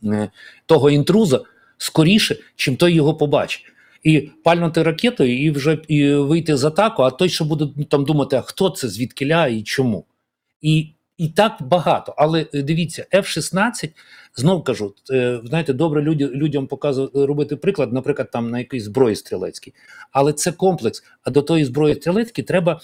е, 0.05 0.31
того 0.66 0.90
інтруза 0.90 1.40
скоріше, 1.78 2.37
чим 2.57 2.76
той 2.76 2.95
його 2.95 3.14
побачить. 3.14 3.73
І 4.03 4.21
пальнути 4.45 4.83
ракетою, 4.83 5.43
і 5.43 5.50
вже 5.50 5.79
і 5.88 6.15
вийти 6.15 6.57
з 6.57 6.65
атаку, 6.65 7.03
а 7.03 7.11
той, 7.11 7.29
що 7.29 7.45
буде 7.45 7.85
там 7.91 8.05
думати, 8.05 8.37
а 8.37 8.41
хто 8.41 8.71
це, 8.71 8.88
звідкиля 8.88 9.47
і 9.47 9.62
чому. 9.62 10.05
І 10.61 10.93
і 11.19 11.29
так 11.29 11.57
багато. 11.61 12.15
Але 12.19 12.47
е, 12.55 12.62
дивіться, 12.62 13.07
F-16, 13.12 13.91
знов 14.35 14.65
кажу, 14.65 14.95
е, 15.11 15.41
знаєте, 15.45 15.73
добре 15.73 16.03
люди, 16.03 16.26
людям 16.26 16.67
показувати 16.67 17.26
робити 17.26 17.57
приклад, 17.57 17.93
наприклад, 17.93 18.31
там 18.31 18.50
на 18.50 18.59
якійсь 18.59 18.85
зброї 18.85 19.17
стрілецькій. 19.17 19.75
Але 20.12 20.33
це 20.33 20.53
комплекс. 20.53 21.05
А 21.23 21.31
до 21.31 21.43
тої 21.43 21.65
зброї 21.65 21.95
стрілецькій 21.95 22.43
треба 22.43 22.81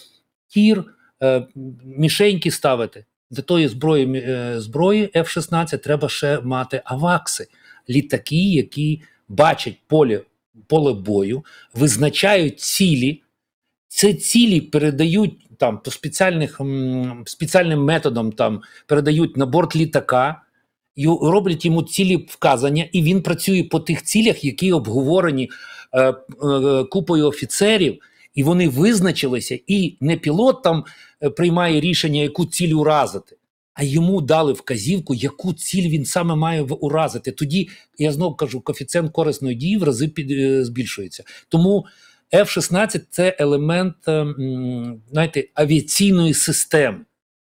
тір, 0.49 0.85
е, 1.23 1.47
мішеньки 1.85 2.51
ставити. 2.51 3.05
До 3.31 3.43
тої 3.43 3.69
зброї 3.69 4.25
зброї 4.61 5.11
F-16 5.15 5.79
треба 5.79 6.09
ще 6.09 6.41
мати 6.41 6.83
авакси, 6.85 7.47
літаки, 7.91 8.51
які 8.51 9.03
бачать 9.29 9.77
поле, 9.87 10.21
поле 10.67 10.93
бою, 10.93 11.45
визначають 11.75 12.61
цілі. 12.61 13.23
Ці 13.89 14.15
цілі 14.15 14.61
передають 14.61 15.57
там 15.59 15.79
по 15.79 15.91
спеціальних 15.91 16.61
спеціальним 17.25 17.85
методом 17.85 18.33
там 18.33 18.63
передають 18.87 19.37
на 19.37 19.47
борт 19.47 19.77
літака 19.77 20.43
і 20.97 21.07
роблять 21.07 21.65
йому 21.65 21.83
цілі 21.83 22.17
вказання, 22.17 22.89
і 22.93 23.03
він 23.03 23.23
працює 23.23 23.65
по 23.65 23.81
тих 23.81 24.03
цілях, 24.03 24.45
які 24.45 24.73
обговорені 24.73 25.51
е, 25.93 26.11
е, 26.11 26.15
купою 26.85 27.27
офіцерів, 27.27 27.99
і 28.35 28.43
вони 28.43 28.69
визначилися, 28.69 29.59
і 29.67 29.97
не 30.01 30.17
пілот 30.17 30.63
там 30.63 30.85
е, 31.23 31.31
приймає 31.31 31.81
рішення, 31.81 32.21
яку 32.21 32.47
ціль 32.47 32.75
уразити. 32.75 33.37
А 33.75 33.85
йому 33.85 34.21
дали 34.21 34.53
вказівку, 34.53 35.15
яку 35.15 35.53
ціль 35.53 35.89
він 35.89 36.05
саме 36.05 36.35
має 36.35 36.63
уразити. 36.63 37.33
Тоді 37.33 37.69
я 37.99 38.13
знову 38.13 38.35
кажу, 38.35 38.61
коефіцієнт 38.61 39.13
корисної 39.13 39.57
дії 39.57 39.77
в 39.77 39.83
рази 39.83 40.09
під, 40.09 40.31
е, 40.31 40.65
збільшується. 40.65 41.25
Тому 41.49 41.87
F-16 42.33 43.01
це 43.11 43.37
елемент 43.39 43.95
ем, 44.07 45.01
знаєте, 45.11 45.45
авіаційної 45.55 46.35
системи. 46.35 46.99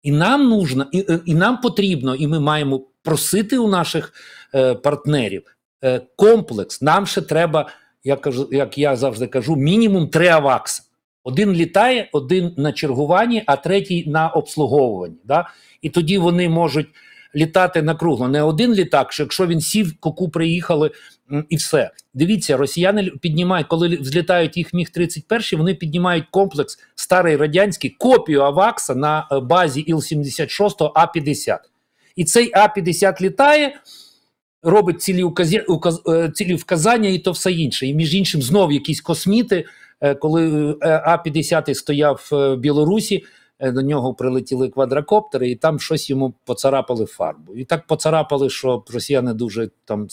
І 0.03 0.11
нам 0.11 0.49
нужно, 0.49 0.85
і, 0.91 1.05
е, 1.09 1.19
і 1.25 1.35
нам 1.35 1.61
потрібно, 1.61 2.15
і 2.15 2.27
ми 2.27 2.39
маємо 2.39 2.81
просити 3.03 3.57
у 3.57 3.67
наших 3.67 4.13
е, 4.55 4.73
партнерів 4.73 5.43
е, 5.83 6.01
комплекс. 6.15 6.81
Нам 6.81 7.07
ще 7.07 7.21
треба, 7.21 7.69
як 8.03 8.21
кажу, 8.21 8.49
як 8.51 8.77
я 8.77 8.95
завжди 8.95 9.27
кажу, 9.27 9.55
мінімум 9.55 10.07
три 10.07 10.27
авакса. 10.27 10.83
Один 11.23 11.53
літає, 11.53 12.09
один 12.13 12.53
на 12.57 12.73
чергуванні, 12.73 13.43
а 13.45 13.55
третій 13.55 14.03
на 14.07 14.29
обслуговуванні. 14.29 15.17
Да? 15.23 15.49
І 15.81 15.89
тоді 15.89 16.17
вони 16.17 16.49
можуть 16.49 16.87
літати 17.35 17.81
на 17.81 17.95
кругло. 17.95 18.27
Не 18.27 18.43
один 18.43 18.73
літак, 18.73 19.13
що 19.13 19.23
якщо 19.23 19.47
він 19.47 19.61
сів, 19.61 19.93
коку 19.99 20.29
приїхали 20.29 20.91
і 21.49 21.55
все. 21.55 21.91
Дивіться, 22.13 22.57
росіяни 22.57 23.03
піднімають, 23.03 23.67
коли 23.67 23.87
взлітають 23.87 24.57
їх 24.57 24.73
міг 24.73 24.89
31 24.89 25.59
вони 25.59 25.75
піднімають 25.75 26.25
комплекс 26.31 26.79
старий 26.95 27.35
радянський 27.35 27.89
копію 27.89 28.41
Авакса 28.41 28.95
на 28.95 29.27
е, 29.31 29.39
базі 29.39 29.85
Іл-76 29.87 30.91
А-50. 30.95 31.57
І 32.15 32.23
цей 32.23 32.51
А-50 32.53 33.21
літає. 33.21 33.79
Робить 34.63 35.01
цілі 35.01 35.23
указі, 35.23 35.59
указ, 35.59 36.01
е, 36.07 36.31
цілі 36.33 36.55
вказання 36.55 37.09
і 37.09 37.19
то 37.19 37.31
все 37.31 37.51
інше. 37.51 37.87
І 37.87 37.93
між 37.93 38.15
іншим, 38.15 38.41
знов 38.41 38.71
якісь 38.71 39.01
косміти, 39.01 39.65
е, 40.01 40.15
коли 40.15 40.75
А-50 40.81 41.75
стояв 41.75 42.27
в 42.31 42.55
Білорусі, 42.55 43.23
до 43.61 43.81
нього 43.81 44.13
прилетіли 44.13 44.69
квадрокоптери, 44.69 45.49
і 45.49 45.55
там 45.55 45.79
щось 45.79 46.09
йому 46.09 46.33
поцарапали 46.45 47.05
фарбу. 47.05 47.55
І 47.55 47.65
так 47.65 47.87
поцарапали, 47.87 48.49
що 48.49 48.83
росіяни 48.93 49.33
дуже 49.33 49.69
там 49.85 50.07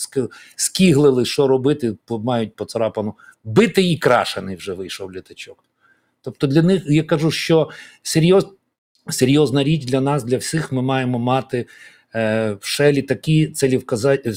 скіглили, 0.57 1.25
що 1.25 1.49
робити, 1.49 1.97
мають 2.11 2.57
поцарапану. 2.57 3.15
Битий 3.45 3.93
і 3.93 3.99
крашений 3.99 4.57
вже 4.57 4.73
вийшов 4.73 5.12
літачок. 5.12 5.65
Тобто 6.23 6.47
для 6.47 6.62
них 6.62 6.83
я 6.87 7.03
кажу, 7.03 7.31
що 7.31 7.71
серйоз, 8.03 8.47
серйозна 9.11 9.65
річ 9.65 9.85
для 9.85 10.00
нас, 10.00 10.25
для 10.25 10.37
всіх, 10.37 10.73
ми 10.73 10.83
маємо 10.83 11.19
мати 11.19 11.67
е, 12.15 12.57
ще 12.61 12.93
літаки, 12.93 13.53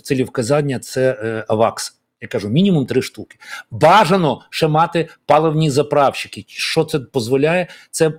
целівказання 0.03 0.79
це 0.79 1.19
е, 1.23 1.45
АВАКС. 1.47 1.98
Я 2.21 2.27
кажу, 2.27 2.49
мінімум 2.49 2.85
три 2.85 3.01
штуки. 3.01 3.37
Бажано 3.71 4.41
ще 4.49 4.67
мати 4.67 5.09
паливні 5.25 5.69
заправщики. 5.69 6.45
Що 6.47 6.83
це 6.83 6.99
дозволяє? 6.99 7.67
Це 7.91 8.11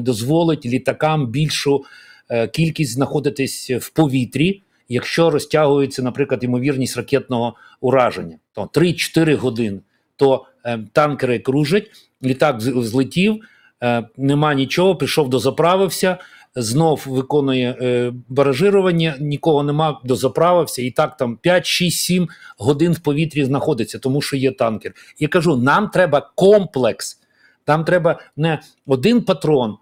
дозволить 0.00 0.66
літакам 0.66 1.26
більшу 1.26 1.84
е, 2.30 2.48
кількість 2.48 2.92
знаходитись 2.92 3.70
в 3.70 3.88
повітрі, 3.90 4.62
якщо 4.88 5.30
розтягується, 5.30 6.02
наприклад, 6.02 6.44
ймовірність 6.44 6.96
ракетного 6.96 7.54
ураження. 7.80 8.36
То 8.52 8.62
3-4 8.62 9.34
години. 9.34 9.80
То 10.16 10.46
е, 10.64 10.78
танкери 10.92 11.38
кружать, 11.38 11.90
літак 12.24 12.60
злетів, 12.60 13.40
е, 13.82 14.08
нема 14.16 14.54
нічого, 14.54 14.96
прийшов 14.96 15.30
дозаправився, 15.30 16.18
знов 16.56 17.04
виконує 17.06 17.76
е, 17.80 18.12
баражирування, 18.28 19.16
нікого 19.20 19.62
нема, 19.62 20.00
дозаправився, 20.04 20.82
і 20.82 20.90
так 20.90 21.16
там 21.16 21.36
5, 21.36 21.66
6, 21.66 21.98
7 21.98 22.28
годин 22.58 22.92
в 22.92 22.98
повітрі 22.98 23.44
знаходиться, 23.44 23.98
тому 23.98 24.22
що 24.22 24.36
є 24.36 24.52
танкер. 24.52 24.92
Я 25.18 25.28
кажу: 25.28 25.56
нам 25.56 25.88
треба 25.88 26.30
комплекс, 26.34 27.20
нам 27.66 27.84
треба 27.84 28.20
не 28.36 28.60
один 28.86 29.22
патрон, 29.22 29.76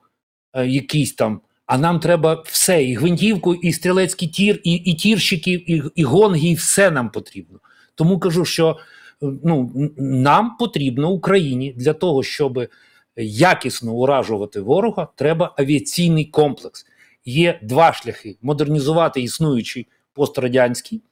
е, 0.53 0.67
якийсь 0.67 1.13
там. 1.13 1.41
А 1.67 1.79
нам 1.79 2.01
треба 2.01 2.43
все, 2.47 2.85
і 2.85 2.95
гвинтівку, 2.95 3.55
і 3.55 3.73
стрілецький 3.73 4.29
тір, 4.29 4.61
і 4.65 4.75
і 4.75 4.95
тірщиків, 4.95 5.71
і 5.71 5.83
і 5.95 6.05
гонги, 6.05 6.49
і 6.49 6.55
все 6.55 6.91
нам 6.91 7.11
потрібно. 7.11 7.59
Тому 7.95 8.19
кажу, 8.19 8.45
що 8.45 8.77
ну, 9.21 9.73
нам 9.99 10.57
потрібно 10.57 11.11
Україні 11.11 11.75
для 11.77 11.93
того, 11.93 12.23
щоб 12.23 12.69
якісно 13.17 13.93
уражувати 13.93 14.61
ворога, 14.61 15.09
треба 15.17 15.55
авіаційний 15.59 16.25
комплекс. 16.25 16.87
Є 17.25 17.59
два 17.63 17.93
шляхи: 17.93 18.37
модернізувати 18.43 19.21
існуючий 19.21 19.87
пострадянський 20.15 21.03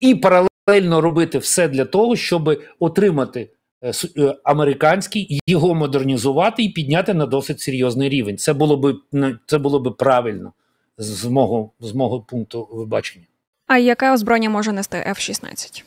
і 0.00 0.14
паралельно 0.14 1.00
робити 1.00 1.38
все 1.38 1.68
для 1.68 1.84
того, 1.84 2.16
щоб 2.16 2.60
отримати 2.78 3.50
е, 3.82 3.92
е, 4.16 4.36
американський, 4.44 5.40
його 5.46 5.74
модернізувати 5.74 6.62
і 6.62 6.68
підняти 6.68 7.14
на 7.14 7.26
досить 7.26 7.60
серйозний 7.60 8.08
рівень. 8.08 8.38
Це 8.38 8.52
було 8.52 8.76
би 8.76 8.96
це 9.46 9.58
було 9.58 9.80
би 9.80 9.90
правильно 9.90 10.52
з 10.98 11.24
мого, 11.24 11.70
з 11.80 11.94
мого 11.94 12.20
пункту 12.20 12.68
вибачення. 12.72 13.26
А 13.66 13.78
яке 13.78 14.12
озброєння 14.12 14.50
може 14.50 14.72
нести 14.72 14.96
F-16? 14.96 15.84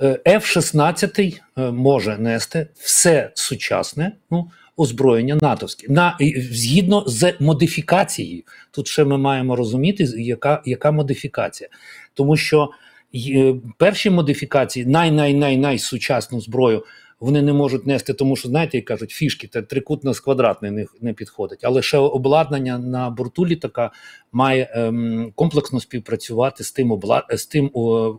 F-16 0.00 1.40
е, 1.58 1.70
може 1.70 2.18
нести 2.18 2.66
все 2.74 3.30
сучасне 3.34 4.12
ну, 4.30 4.50
озброєння 4.76 5.38
натовське 5.42 5.86
на 5.92 6.18
згідно 6.36 7.04
з 7.06 7.34
модифікацією. 7.40 8.42
Тут 8.70 8.86
ще 8.86 9.04
ми 9.04 9.18
маємо 9.18 9.56
розуміти, 9.56 10.04
яка 10.16 10.62
яка 10.64 10.92
модифікація, 10.92 11.70
тому 12.14 12.36
що 12.36 12.70
е, 13.14 13.54
перші 13.78 14.10
модифікації 14.10 14.86
най-най-най-най 14.86 15.78
сучасну 15.78 16.40
зброю. 16.40 16.84
Вони 17.20 17.42
не 17.42 17.52
можуть 17.52 17.86
нести, 17.86 18.14
тому 18.14 18.36
що 18.36 18.48
знаєте, 18.48 18.76
як 18.76 18.84
кажуть, 18.84 19.10
фішки 19.10 19.46
та 19.46 19.62
трикутно 19.62 20.14
з 20.14 20.20
квадратний 20.20 20.70
не, 20.70 20.86
не 21.00 21.12
підходить. 21.12 21.60
Але 21.62 21.82
ще 21.82 21.98
обладнання 21.98 22.78
на 22.78 23.10
борту 23.10 23.46
літака 23.46 23.90
має 24.32 24.70
ем, 24.74 25.32
комплексно 25.34 25.80
співпрацювати 25.80 26.64
з 26.64 26.72
тим 26.72 26.92
облад... 26.92 27.24
з 27.30 27.46
тим 27.46 27.70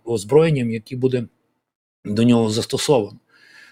озброєнням, 0.06 0.72
яке 0.72 0.96
буде 0.96 1.24
до 2.08 2.24
нього 2.24 2.50
застосовано. 2.50 3.18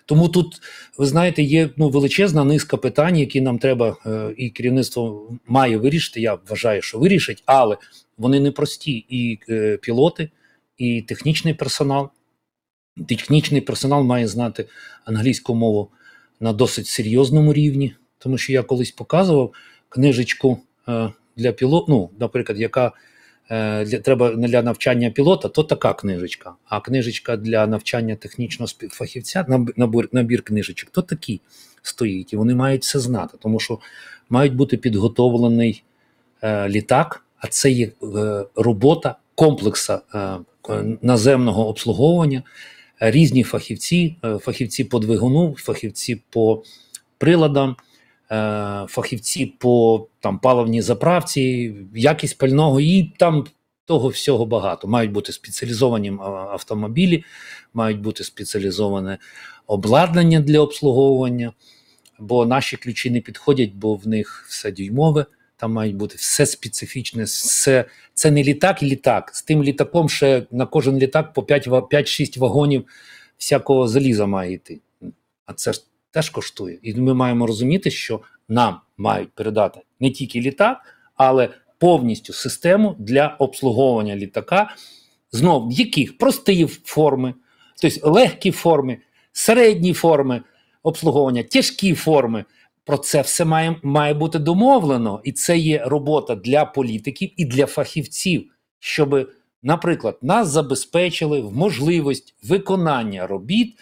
Тому 0.06 0.30
тут, 0.30 0.62
ви 0.98 1.06
знаєте, 1.06 1.44
є 1.44 1.70
ну, 1.78 1.90
величезна 1.90 2.44
низка 2.44 2.78
питань, 2.78 3.18
які 3.18 3.42
нам 3.42 3.60
треба, 3.60 3.98
е, 4.06 4.34
і 4.38 4.50
керівництво 4.50 5.32
має 5.48 5.78
вирішити. 5.78 6.22
Я 6.22 6.38
вважаю, 6.50 6.82
що 6.82 7.00
вирішить, 7.00 7.44
але 7.46 7.78
вони 8.18 8.40
непрості. 8.40 9.06
І 9.10 9.40
е, 9.50 9.78
пілоти, 9.78 10.30
і 10.78 11.02
технічний 11.02 11.54
персонал. 11.54 12.10
Технічний 13.08 13.62
персонал 13.62 14.04
має 14.04 14.28
знати 14.28 14.66
англійську 15.06 15.56
мову 15.56 15.90
на 16.40 16.54
досить 16.54 16.88
серйозному 16.88 17.54
рівні, 17.54 17.94
тому 18.18 18.38
що 18.38 18.54
я 18.54 18.64
колись 18.64 18.92
показував 18.92 19.54
книжечку 19.90 20.60
е, 20.88 21.10
для 21.36 21.52
пілоту, 21.52 21.86
ну, 21.90 22.10
наприклад, 22.20 22.60
яка 22.60 22.92
для 23.50 24.00
треба 24.00 24.32
для 24.32 24.62
навчання 24.62 25.10
пілота, 25.10 25.50
то 25.50 25.64
така 25.64 25.94
книжечка. 25.94 26.54
А 26.66 26.80
книжечка 26.80 27.38
для 27.38 27.68
навчання 27.68 28.16
технічного 28.16 28.72
фахівця, 28.90 29.46
набір, 29.78 30.10
набір 30.12 30.42
книжечок, 30.42 30.90
то 30.90 31.02
такі 31.02 31.42
стоїть. 31.82 32.34
І 32.34 32.38
вони 32.38 32.56
мають 32.56 32.84
все 32.84 33.00
знати, 33.00 33.38
тому 33.42 33.60
що 33.60 33.80
мають 34.30 34.56
бути 34.56 34.78
підготовлений 34.78 35.84
е, 36.42 36.70
літак, 36.70 37.26
а 37.38 37.48
це 37.48 37.72
є 37.72 37.86
е, 37.86 38.46
робота 38.56 39.16
комплекса 39.36 40.02
е, 40.16 40.38
наземного 41.02 41.68
обслуговування. 41.68 42.44
Різні 43.00 43.44
фахівці, 43.44 44.16
е, 44.26 44.38
фахівці 44.38 44.84
по 44.84 45.00
двигуну, 45.00 45.56
фахівці 45.60 46.22
по 46.30 46.64
приладам. 47.18 47.76
Е, 48.32 48.86
фахівці 48.90 49.46
по 49.46 50.08
там 50.20 50.40
паливній 50.40 50.82
заправці, 50.82 51.74
якість 51.96 52.38
пального 52.38 52.82
і 52.82 53.04
там 53.04 53.46
того 53.86 54.08
всього 54.08 54.46
багато. 54.46 54.88
Мають 54.88 55.12
бути 55.12 55.32
спеціалізовані 55.32 56.14
автомобілі, 56.52 57.24
мають 57.74 58.02
бути 58.02 58.24
спеціалізоване 58.24 59.18
обладнання 59.68 60.40
для 60.40 60.60
обслуговування, 60.60 61.54
бо 62.20 62.46
наші 62.46 62.78
ключі 62.78 63.10
не 63.10 63.22
підходять, 63.22 63.74
бо 63.74 63.96
в 63.96 64.08
них 64.08 64.46
все 64.50 64.72
дюймове. 64.72 65.26
Там 65.58 65.72
мають 65.72 65.96
бути 65.96 66.16
все 66.16 66.46
специфічне, 66.46 67.24
все 67.24 67.86
це 68.14 68.32
не 68.32 68.44
літак 68.44 68.84
літак. 68.84 69.32
З 69.34 69.44
тим 69.44 69.64
літаком 69.64 70.10
ще 70.10 70.44
на 70.52 70.66
кожен 70.66 70.98
літак 70.98 71.34
по 71.34 71.42
5-6 71.42 72.40
вагонів 72.40 72.86
всякого 73.38 73.88
заліза 73.88 74.26
має 74.26 74.54
йти. 74.54 74.80
А 75.46 75.54
це 75.54 75.74
ж 75.74 75.84
теж 76.16 76.30
коштує. 76.30 76.80
І 76.82 76.94
ми 76.94 77.14
маємо 77.14 77.48
розуміти, 77.48 77.92
що 77.92 78.22
нам 78.50 78.80
мають 78.98 79.32
передати 79.32 79.80
не 80.00 80.10
тільки 80.10 80.42
літак, 80.42 80.78
але 81.16 81.50
повністю 81.80 82.34
систему 82.34 82.96
для 83.00 83.36
обслуговування 83.40 84.16
літака, 84.16 84.76
знов 85.32 85.72
яких 85.72 86.18
прості 86.18 86.66
форми, 86.66 87.34
тобто 87.82 88.12
легкі 88.12 88.52
форми, 88.52 88.98
середні 89.32 89.94
форми 89.94 90.42
обслуговування, 90.84 91.44
тяжкі 91.44 91.94
форми. 91.94 92.46
Про 92.86 92.98
це 92.98 93.22
все 93.22 93.46
має 93.46 93.76
має 93.84 94.14
бути 94.14 94.40
домовлено, 94.40 95.22
і 95.24 95.32
це 95.32 95.58
є 95.58 95.84
робота 95.86 96.36
для 96.36 96.66
політиків 96.66 97.30
і 97.38 97.46
для 97.46 97.66
фахівців, 97.66 98.52
щоб, 98.80 99.30
наприклад, 99.64 100.18
нас 100.22 100.48
забезпечили 100.48 101.42
в 101.42 101.58
можливість 101.58 102.36
виконання 102.44 103.28
робіт 103.28 103.78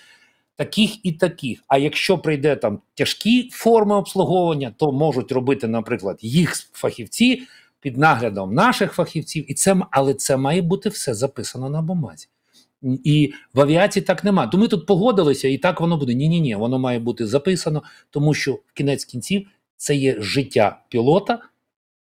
таких 0.56 1.06
і 1.06 1.12
таких. 1.12 1.64
А 1.68 1.78
якщо 1.78 2.18
прийде 2.18 2.56
там 2.56 2.80
тяжкі 2.94 3.50
форми 3.54 3.96
обслуговування, 3.96 4.74
то 4.78 4.92
можуть 4.92 5.32
робити, 5.32 5.68
наприклад, 5.68 6.20
їх 6.22 6.56
фахівці 6.56 7.44
під 7.80 7.98
наглядом 7.98 8.54
наших 8.54 8.94
фахівців, 8.94 9.52
і 9.52 9.54
це 9.54 9.76
але 9.92 10.14
це 10.14 10.38
має 10.38 10.62
бути 10.62 10.90
все 10.90 11.14
записано 11.14 11.70
на 11.70 11.82
бумазі. 11.82 12.28
І 13.04 13.34
в 13.54 13.62
авіації 13.62 14.04
так 14.04 14.24
нема. 14.24 14.48
То 14.48 14.58
ми 14.58 14.68
тут 14.68 14.86
погодилися, 14.86 15.48
і 15.48 15.58
так 15.58 15.82
воно 15.82 15.98
буде. 15.98 16.14
Ні, 16.14 16.30
ні, 16.30 16.42
ні, 16.42 16.56
воно 16.56 16.80
має 16.80 17.00
бути 17.00 17.28
записано, 17.28 17.84
тому 18.10 18.34
що 18.34 18.54
в 18.54 18.74
кінець 18.74 19.06
кінців 19.06 19.48
це 19.78 19.96
є 19.96 20.16
життя 20.20 20.82
пілота, 20.90 21.40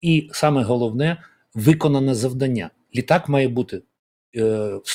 і 0.02 0.30
саме 0.34 0.64
головне 0.64 1.24
виконане 1.54 2.16
завдання. 2.16 2.70
Літак 2.96 3.30
має 3.30 3.48
бути 3.48 3.82
е, 4.36 4.42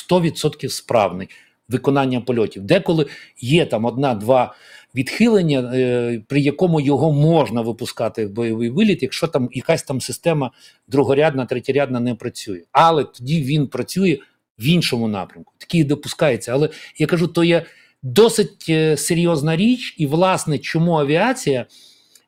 100% 0.09 0.69
справний 0.69 1.29
виконання 1.69 2.21
польотів. 2.21 2.63
Деколи 2.63 3.05
є 3.41 3.65
там 3.65 3.85
одна-два 3.85 4.55
відхилення, 4.95 5.71
е, 5.75 6.21
при 6.27 6.39
якому 6.39 6.81
його 6.81 7.11
можна 7.11 7.61
випускати 7.61 8.25
в 8.25 8.31
бойовий 8.31 8.69
виліт, 8.69 9.03
якщо 9.03 9.27
там 9.27 9.49
якась 9.51 9.83
там 9.83 10.01
система 10.01 10.51
другорядна, 10.87 11.45
третєрядна 11.45 11.99
не 11.99 12.15
працює. 12.15 12.61
Але 12.71 13.03
тоді 13.03 13.43
він 13.43 13.67
працює 13.67 14.17
в 14.59 14.65
іншому 14.65 15.07
напрямку. 15.07 15.53
Такий 15.57 15.83
допускається. 15.83 16.51
Але 16.51 16.69
я 16.97 17.07
кажу, 17.07 17.27
то 17.27 17.43
є 17.43 17.65
досить 18.03 18.65
е, 18.69 18.97
серйозна 18.97 19.55
річ, 19.55 19.95
і, 19.97 20.05
власне, 20.05 20.59
чому 20.59 20.99
авіація 20.99 21.65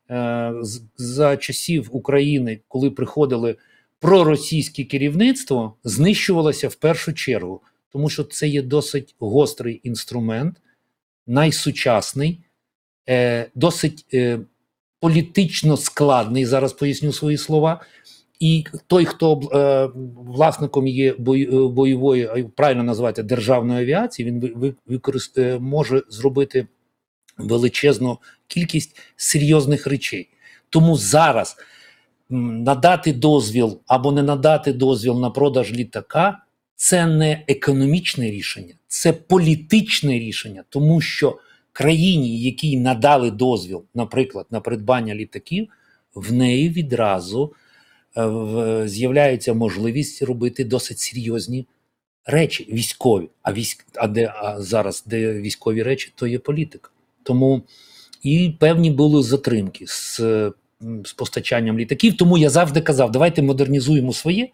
е, 0.09 0.53
за 0.97 1.37
часів 1.37 1.89
України, 1.91 2.59
коли 2.67 2.91
приходили 2.91 3.55
проросійське 3.99 4.83
керівництво, 4.83 5.73
знищувалася 5.83 6.67
в 6.67 6.75
першу 6.75 7.13
чергу 7.13 7.61
тому 7.97 8.09
що 8.09 8.23
це 8.23 8.47
є 8.47 8.61
досить 8.61 9.15
гострий 9.19 9.81
інструмент, 9.83 10.57
найсучасний, 11.27 12.39
е, 13.09 13.49
досить 13.55 14.05
е, 14.13 14.39
політично 14.99 15.77
складний. 15.77 16.45
Зараз 16.45 16.73
поясню 16.73 17.13
свої 17.13 17.37
слова. 17.37 17.81
І 18.39 18.65
той, 18.87 19.05
хто 19.05 19.39
е, 19.53 19.89
власником 20.15 20.87
є 20.87 21.11
е, 21.11 21.15
бойової, 21.67 22.49
правильно 22.55 22.83
називати 22.83 23.23
державної 23.23 23.81
авіації, 23.81 24.27
він 24.27 24.53
ви, 24.55 24.73
використає, 24.85 25.59
може 25.59 26.03
зробити 26.09 26.67
величезну 27.37 28.17
кількість 28.47 28.99
серйозних 29.15 29.87
речей. 29.87 30.29
Тому 30.69 30.97
зараз 30.97 31.55
надати 32.29 33.13
дозвіл 33.13 33.79
або 33.87 34.11
не 34.11 34.23
надати 34.23 34.73
дозвіл 34.73 35.19
на 35.19 35.29
продаж 35.29 35.71
літака 35.71 36.43
це 36.77 37.07
не 37.07 37.43
економічне 37.47 38.31
рішення, 38.31 38.73
це 38.87 39.13
політичне 39.13 40.19
рішення, 40.19 40.63
тому 40.69 41.01
що 41.01 41.37
країні, 41.71 42.41
якій 42.41 42.77
надали 42.77 43.31
дозвіл, 43.31 43.83
наприклад, 43.93 44.45
на 44.51 44.59
придбання 44.59 45.15
літаків, 45.15 45.67
в 46.15 46.33
неї 46.33 46.69
відразу 46.69 47.53
е, 48.17 48.83
з'являється 48.85 49.53
можливість 49.53 50.21
робити 50.21 50.63
досить 50.63 50.99
серйозні 50.99 51.67
речі 52.25 52.67
військові. 52.71 53.29
А 53.41 53.53
військ, 53.53 53.85
а 53.95 54.07
де 54.07 54.33
а 54.35 54.61
зараз 54.61 55.03
де 55.05 55.33
військові 55.33 55.83
речі, 55.83 56.11
то 56.15 56.27
є 56.27 56.39
політика. 56.39 56.89
Тому 57.23 57.61
і 58.23 58.53
певні 58.59 58.91
були 58.91 59.23
затримки 59.23 59.85
з, 59.87 60.19
з 61.05 61.13
постачанням 61.13 61.79
літаків. 61.79 62.17
Тому 62.17 62.37
я 62.37 62.49
завжди 62.49 62.81
казав, 62.81 63.11
давайте 63.11 63.41
модернізуємо 63.41 64.13
своє 64.13 64.47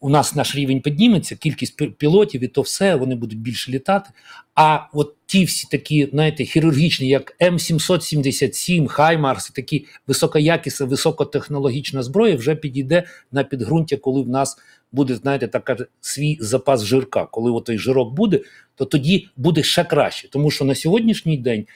у 0.00 0.08
нас 0.10 0.34
наш 0.34 0.56
рівень 0.56 0.80
підніметься, 0.80 1.36
кількість 1.36 1.96
пілотів 1.96 2.44
і 2.44 2.48
то 2.48 2.62
все, 2.62 2.94
вони 2.94 3.14
будуть 3.14 3.38
більше 3.38 3.72
літати. 3.72 4.10
А 4.54 4.80
от 4.92 5.14
ті 5.26 5.44
всі 5.44 5.68
такі, 5.70 6.08
знаєте, 6.12 6.44
хірургічні, 6.44 7.08
як 7.08 7.36
М777, 7.40 8.86
Хаймарс, 8.86 9.50
такі 9.50 9.86
високоякісна, 10.06 10.86
високотехнологічна 10.86 12.02
зброя 12.02 12.36
вже 12.36 12.54
підійде 12.54 13.02
на 13.32 13.44
підґрунтя, 13.44 13.96
коли 13.96 14.22
в 14.22 14.28
нас 14.28 14.58
буде, 14.92 15.14
знаєте, 15.14 15.48
така 15.48 15.76
свій 16.00 16.38
запас 16.40 16.84
жирка. 16.84 17.26
Коли 17.26 17.60
той 17.60 17.78
жирок 17.78 18.14
буде, 18.14 18.40
то 18.74 18.84
тоді 18.84 19.28
буде 19.36 19.62
ще 19.62 19.84
краще. 19.84 20.30
Тому 20.30 20.50
що 20.50 20.64
на 20.64 20.74
сьогоднішній 20.74 21.38
день 21.38 21.66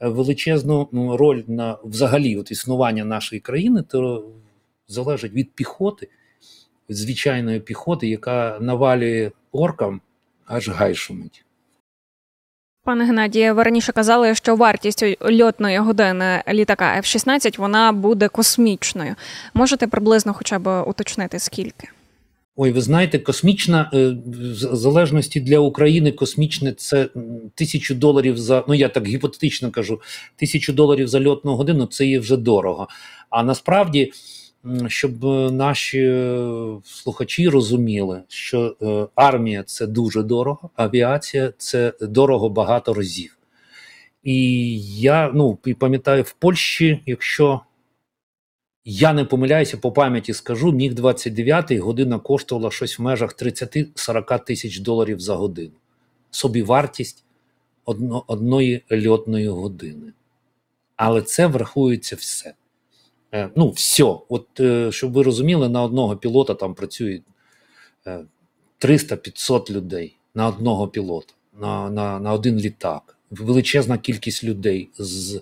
е, 0.00 0.08
величезну 0.08 0.88
ну, 0.92 1.16
роль 1.16 1.42
на 1.46 1.78
взагалі 1.84 2.36
от 2.36 2.50
існування 2.50 3.04
нашої 3.04 3.40
країни 3.40 3.82
то 3.88 4.30
залежить 4.88 5.32
від 5.32 5.52
піхоти 5.52 6.08
звичайної 6.90 7.60
піхоти, 7.60 8.08
яка 8.08 8.58
навалює 8.60 9.30
оркам, 9.52 10.00
аж 10.46 10.68
гай 10.68 10.94
шумить. 10.94 11.44
Пане 12.84 13.04
Геннадіє, 13.04 13.52
ви 13.52 13.62
раніше 13.62 13.92
казали, 13.92 14.34
що 14.34 14.56
вартість 14.56 15.04
льотної 15.30 15.78
години 15.78 16.42
літака 16.48 16.96
F-16 16.98 17.58
вона 17.58 17.92
буде 17.92 18.28
космічною. 18.28 19.14
Можете 19.54 19.86
приблизно 19.86 20.34
хоча 20.34 20.58
б 20.58 20.82
уточнити 20.82 21.38
скільки? 21.38 21.88
Ой, 22.56 22.72
ви 22.72 22.80
знаєте, 22.80 23.18
космічна 23.18 23.90
е, 23.94 24.16
в 24.26 24.76
залежності 24.76 25.40
для 25.40 25.58
України 25.58 26.12
космічне 26.12 26.72
це 26.72 27.08
тисячу 27.54 27.94
доларів 27.94 28.38
за 28.38 28.64
ну 28.68 28.74
я 28.74 28.88
так 28.88 29.06
гіпотетично 29.06 29.70
кажу, 29.70 30.00
тисячу 30.36 30.72
доларів 30.72 31.08
за 31.08 31.24
льотну 31.24 31.54
годину 31.54 31.86
це 31.86 32.06
є 32.06 32.18
вже 32.18 32.36
дорого. 32.36 32.88
А 33.30 33.42
насправді 33.42 34.12
щоб 34.88 35.24
е, 35.24 35.50
наші 35.50 35.98
е, 35.98 36.80
слухачі 36.84 37.48
розуміли, 37.48 38.22
що 38.28 38.76
е, 38.82 39.06
армія 39.14 39.62
це 39.62 39.86
дуже 39.86 40.22
дорого, 40.22 40.70
авіація 40.76 41.52
це 41.58 41.92
дорого 42.00 42.48
багато 42.48 42.94
разів. 42.94 43.38
І 44.22 44.78
я 45.00 45.30
ну, 45.34 45.58
пам'ятаю, 45.78 46.22
в 46.22 46.32
Польщі, 46.32 47.02
якщо 47.06 47.60
я 48.84 49.12
не 49.12 49.24
помиляюся, 49.24 49.76
по 49.76 49.92
пам'яті 49.92 50.34
скажу, 50.34 50.72
міг 50.72 50.94
29 50.94 51.72
година 51.72 52.18
коштувала 52.18 52.70
щось 52.70 52.98
в 52.98 53.02
межах 53.02 53.36
30-40 53.42 54.44
тисяч 54.44 54.78
доларів 54.78 55.20
за 55.20 55.34
годину. 55.34 55.72
Собі 56.30 56.62
вартість 56.62 57.24
одно, 57.84 58.24
одної 58.26 58.84
льотної 59.06 59.48
години. 59.48 60.12
Але 60.96 61.22
це 61.22 61.46
врахується 61.46 62.16
все. 62.16 62.54
Е, 63.34 63.50
ну, 63.56 63.70
все. 63.70 64.04
От 64.28 64.60
е, 64.60 64.92
щоб 64.92 65.12
ви 65.12 65.22
розуміли, 65.22 65.68
на 65.68 65.82
одного 65.82 66.16
пілота 66.16 66.54
там 66.54 66.74
працює 66.74 67.20
300-500 68.80 69.70
людей 69.70 70.16
на 70.34 70.48
одного 70.48 70.88
пілота, 70.88 71.34
на 71.60 71.90
на, 71.90 72.20
на 72.20 72.32
один 72.32 72.56
літак. 72.56 73.16
Величезна 73.30 73.98
кількість 73.98 74.44
людей 74.44 74.88
з, 74.98 75.40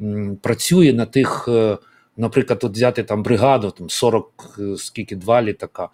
м, 0.00 0.36
працює 0.36 0.92
на 0.92 1.06
тих, 1.06 1.44
е, 1.48 1.78
наприклад, 2.16 2.64
от 2.64 2.72
взяти 2.72 3.02
там 3.02 3.22
бригаду, 3.22 3.70
там 3.70 3.90
40 3.90 4.58
скільки 4.76 5.16
два 5.16 5.42
літака, 5.42 5.88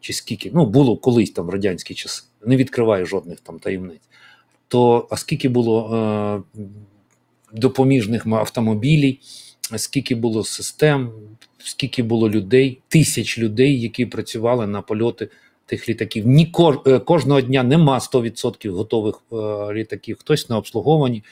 чи 0.00 0.12
скільки, 0.12 0.50
ну 0.54 0.66
було 0.66 0.96
колись 0.96 1.30
там 1.30 1.46
в 1.46 1.50
радянські 1.50 1.94
часи, 1.94 2.24
не 2.46 2.56
відкриває 2.56 3.04
жодних 3.04 3.40
там 3.40 3.58
таємниць. 3.58 4.02
То 4.68 5.08
а 5.10 5.16
скільки 5.16 5.48
було 5.48 5.96
е, 5.96 6.60
допоміжних 7.52 8.26
автомобілів? 8.26 9.18
Скільки 9.78 10.14
було 10.14 10.44
систем, 10.44 11.12
скільки 11.58 12.02
було 12.02 12.30
людей, 12.30 12.78
тисяч 12.88 13.38
людей, 13.38 13.80
які 13.80 14.06
працювали 14.06 14.66
на 14.66 14.82
польоти 14.82 15.28
тих 15.66 15.88
літаків. 15.88 16.26
Ні 16.26 16.52
е, 16.86 16.98
кожного 16.98 17.40
дня 17.40 17.62
нема 17.62 17.98
100% 17.98 18.70
готових 18.70 19.22
е, 19.32 19.36
літаків. 19.72 20.16
Хтось 20.20 20.48
на 20.48 20.58
обслуговуванні. 20.58 21.24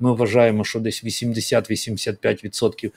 Ми 0.00 0.12
вважаємо, 0.12 0.64
що 0.64 0.80
десь 0.80 1.04
80-85% 1.04 2.90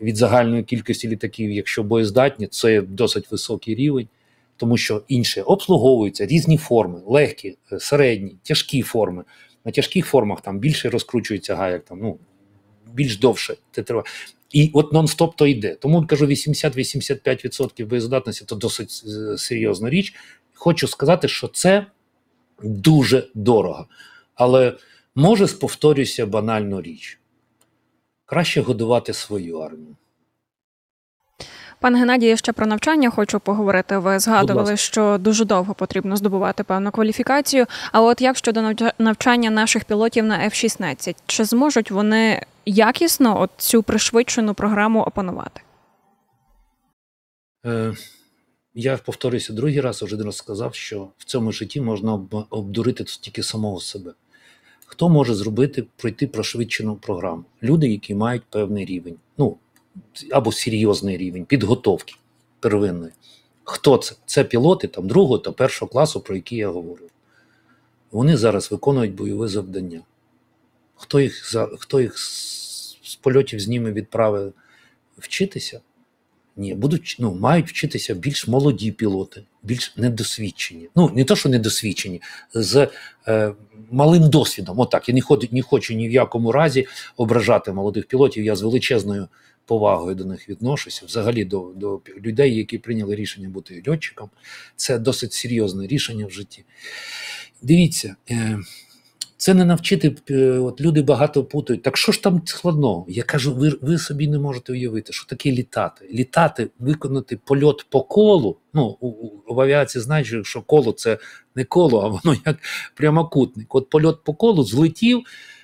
від 0.00 0.16
загальної 0.16 0.62
кількості 0.62 1.08
літаків, 1.08 1.50
якщо 1.50 1.82
боєздатні, 1.82 2.46
це 2.46 2.80
досить 2.82 3.30
високий 3.30 3.74
рівень. 3.74 4.08
Тому 4.56 4.76
що 4.76 5.02
інше 5.08 5.42
обслуговуються 5.42 6.26
різні 6.26 6.56
форми, 6.56 7.00
легкі, 7.06 7.56
е, 7.72 7.80
середні, 7.80 8.36
тяжкі 8.42 8.82
форми. 8.82 9.24
На 9.64 9.72
тяжких 9.72 10.06
формах 10.06 10.40
там 10.40 10.58
більше 10.58 10.90
розкручується 10.90 11.56
гаяк, 11.56 11.84
там 11.84 11.98
ну 12.02 12.18
більш 12.96 13.18
довше 13.18 13.56
це 13.72 13.82
триває. 13.82 14.04
І 14.50 14.70
от 14.74 14.92
нон-стоп 14.92 15.32
то 15.36 15.46
йде. 15.46 15.74
Тому 15.74 16.06
кажу, 16.06 16.26
80-85% 16.26 17.86
боєздатності 17.86 18.44
це 18.48 18.56
досить 18.56 19.02
е, 19.06 19.38
серйозна 19.38 19.90
річ. 19.90 20.14
Хочу 20.54 20.88
сказати, 20.88 21.28
що 21.28 21.48
це 21.48 21.86
дуже 22.62 23.28
дорого. 23.34 23.86
Але 24.34 24.76
може 25.14 25.46
повторюся 25.46 26.26
банальну 26.26 26.82
річ: 26.82 27.18
краще 28.26 28.60
годувати 28.60 29.12
свою 29.12 29.58
армію. 29.58 29.96
Пане 31.80 31.98
Геннадію, 31.98 32.36
ще 32.36 32.52
про 32.52 32.66
навчання 32.66 33.10
хочу 33.10 33.40
поговорити. 33.40 33.98
Ви 33.98 34.18
згадували, 34.18 34.76
що 34.76 35.18
дуже 35.20 35.44
довго 35.44 35.74
потрібно 35.74 36.16
здобувати 36.16 36.64
певну 36.64 36.90
кваліфікацію. 36.90 37.66
А 37.92 38.00
от 38.02 38.20
як 38.20 38.36
щодо 38.36 38.72
навчання 38.98 39.50
наших 39.50 39.84
пілотів 39.84 40.24
на 40.24 40.38
F-16, 40.38 41.16
чи 41.26 41.44
зможуть 41.44 41.90
вони 41.90 42.42
якісно 42.66 43.40
от 43.40 43.50
цю 43.56 43.82
пришвидшену 43.82 44.54
програму 44.54 45.00
опанувати? 45.02 45.60
Е, 47.66 47.94
Я 48.74 48.96
повторюся 48.96 49.52
другий 49.52 49.80
раз, 49.80 50.02
вже 50.02 50.14
один 50.14 50.26
раз 50.26 50.36
сказав, 50.36 50.74
що 50.74 51.08
в 51.18 51.24
цьому 51.24 51.52
житті 51.52 51.80
можна 51.80 52.20
обдурити 52.50 53.04
тільки 53.04 53.42
самого 53.42 53.80
себе. 53.80 54.12
Хто 54.86 55.08
може 55.08 55.34
зробити 55.34 55.84
пройти 55.96 56.26
пришвидшену 56.26 56.96
програму? 56.96 57.44
Люди, 57.62 57.88
які 57.88 58.14
мають 58.14 58.42
певний 58.50 58.84
рівень. 58.84 59.16
Ну, 59.38 59.56
або 60.30 60.52
серйозний 60.52 61.16
рівень 61.16 61.44
підготовки 61.44 62.14
первинної. 62.60 63.12
Хто 63.64 63.98
це? 63.98 64.14
Це 64.26 64.44
пілоти 64.44 64.88
там 64.88 65.08
другого 65.08 65.38
та 65.38 65.52
першого 65.52 65.88
класу, 65.88 66.20
про 66.20 66.36
які 66.36 66.56
я 66.56 66.68
говорив. 66.68 67.10
Вони 68.10 68.36
зараз 68.36 68.70
виконують 68.70 69.14
бойове 69.14 69.48
завдання. 69.48 70.02
Хто 70.96 71.20
їх 71.20 71.54
хто 71.78 72.00
їх 72.00 72.18
з 72.18 73.18
польотів 73.20 73.60
зніме 73.60 73.92
відправив 73.92 74.52
вчитися? 75.18 75.80
Ні, 76.56 76.74
будуть 76.74 77.16
ну, 77.18 77.34
мають 77.34 77.68
вчитися 77.68 78.14
більш 78.14 78.48
молоді 78.48 78.92
пілоти, 78.92 79.42
більш 79.62 79.96
недосвідчені. 79.96 80.88
Ну, 80.96 81.10
не 81.14 81.24
то, 81.24 81.36
що 81.36 81.48
недосвідчені, 81.48 82.22
з 82.54 82.88
е, 83.28 83.52
малим 83.90 84.30
досвідом. 84.30 84.80
Отак. 84.80 85.08
Я 85.08 85.14
не, 85.14 85.20
ходу, 85.20 85.46
не 85.50 85.62
хочу 85.62 85.94
ні 85.94 86.08
в 86.08 86.12
якому 86.12 86.52
разі 86.52 86.86
ображати 87.16 87.72
молодих 87.72 88.06
пілотів. 88.06 88.44
Я 88.44 88.56
з 88.56 88.62
величезною 88.62 89.28
повагою 89.66 90.14
до 90.14 90.24
них 90.24 90.48
відношуся, 90.48 91.06
взагалі 91.06 91.44
до 91.44 91.72
до 91.76 92.00
людей, 92.20 92.56
які 92.56 92.78
прийняли 92.78 93.14
рішення 93.14 93.48
бути 93.48 93.82
льотчиком. 93.88 94.30
Це 94.76 94.98
досить 94.98 95.32
серйозне 95.32 95.86
рішення 95.86 96.26
в 96.26 96.30
житті. 96.30 96.64
Дивіться, 97.62 98.16
е, 98.30 98.58
це 99.36 99.54
не 99.54 99.64
навчити. 99.64 100.16
Е, 100.30 100.58
от 100.58 100.80
Люди 100.80 101.02
багато 101.02 101.44
путають. 101.44 101.82
Так 101.82 101.96
що 101.96 102.12
ж 102.12 102.22
там 102.22 102.42
складного? 102.44 103.06
Я 103.08 103.22
кажу, 103.22 103.54
ви 103.54 103.72
ви 103.80 103.98
собі 103.98 104.28
не 104.28 104.38
можете 104.38 104.72
уявити, 104.72 105.12
що 105.12 105.26
таке 105.26 105.52
літати. 105.52 106.08
Літати, 106.12 106.70
виконати 106.78 107.36
польот 107.36 107.86
по 107.90 108.02
колу. 108.02 108.58
Ну, 108.74 108.96
у, 109.00 109.08
у, 109.08 109.54
в 109.54 109.60
авіації 109.60 110.02
знають, 110.02 110.46
що 110.46 110.62
коло 110.62 110.92
це 110.92 111.18
не 111.54 111.64
коло, 111.64 112.00
а 112.00 112.08
воно 112.08 112.40
як 112.46 112.56
прямокутник. 112.94 113.74
От 113.74 113.90
польот 113.90 114.24
по 114.24 114.34
колу 114.34 114.64
злетів, 114.64 115.22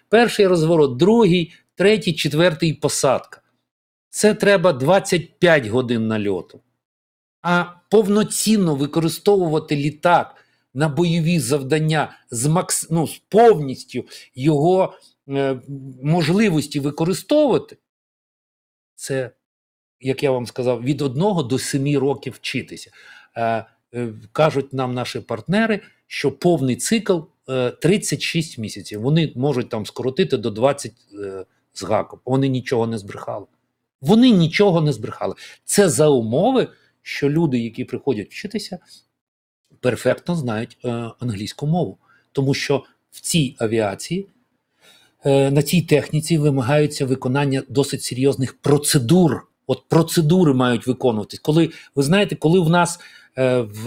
перший 0.08 0.46
розворот, 0.46 0.96
другий, 0.96 1.52
третій, 1.74 2.12
четвертий 2.12 2.72
посадка. 2.72 3.40
Це 4.10 4.34
треба 4.34 4.72
25 4.72 5.66
годин 5.66 6.08
нальоту. 6.08 6.60
А 7.42 7.64
повноцінно 7.90 8.74
використовувати 8.74 9.76
літак 9.76 10.41
на 10.74 10.88
бойові 10.88 11.38
завдання 11.38 12.12
з 12.30 12.46
макс... 12.46 12.90
ну, 12.90 13.06
з 13.06 13.22
повністю 13.28 14.04
його 14.34 14.94
е, 15.28 15.60
можливості 16.02 16.80
використовувати, 16.80 17.76
це 18.94 19.30
як 20.02 20.22
я 20.22 20.30
вам 20.30 20.46
сказав, 20.46 20.82
від 20.82 21.02
1 21.02 21.22
до 21.48 21.58
7 21.58 21.98
років 21.98 22.32
вчитися. 22.32 22.90
Е, 23.36 23.64
е, 23.94 24.08
Кажуть 24.32 24.72
нам 24.72 24.94
наші 24.94 25.20
партнери, 25.20 25.80
що 26.06 26.32
повний 26.32 26.76
цикл 26.76 27.18
е, 27.48 27.70
36 27.70 28.58
місяців. 28.58 29.00
Вони 29.00 29.32
можуть 29.36 29.68
там 29.68 29.86
скоротити 29.86 30.36
до 30.36 30.50
20 30.50 30.92
е, 31.14 31.44
з 31.72 31.82
гаком. 31.82 32.20
Вони 32.24 32.48
нічого 32.48 32.86
не 32.86 32.98
збрехали. 32.98 33.46
Вони 34.00 34.30
нічого 34.30 34.80
не 34.80 34.92
збрехали. 34.92 35.34
Це 35.64 35.88
за 35.88 36.08
умови, 36.08 36.68
що 37.02 37.30
люди, 37.30 37.58
які 37.58 37.84
приходять 37.84 38.30
вчитися, 38.30 38.78
перфектно 39.82 40.36
знають 40.36 40.78
е, 40.84 41.10
англійську 41.20 41.66
мову. 41.66 41.98
Тому 42.32 42.54
що 42.54 42.84
в 43.10 43.20
цій 43.20 43.56
авіації, 43.58 44.26
е, 45.24 45.50
на 45.50 45.62
цій 45.62 45.82
техніці 45.82 46.38
вимагаються 46.38 47.06
виконання 47.06 47.62
досить 47.68 48.02
серйозних 48.02 48.54
процедур. 48.54 49.48
От 49.66 49.88
процедури 49.88 50.54
мають 50.54 50.86
виконуватись. 50.86 51.40
Коли 51.40 51.70
ви 51.94 52.02
знаєте, 52.02 52.36
коли 52.36 52.60
в 52.60 52.68
нас 52.68 53.00
е, 53.38 53.60
в, 53.60 53.86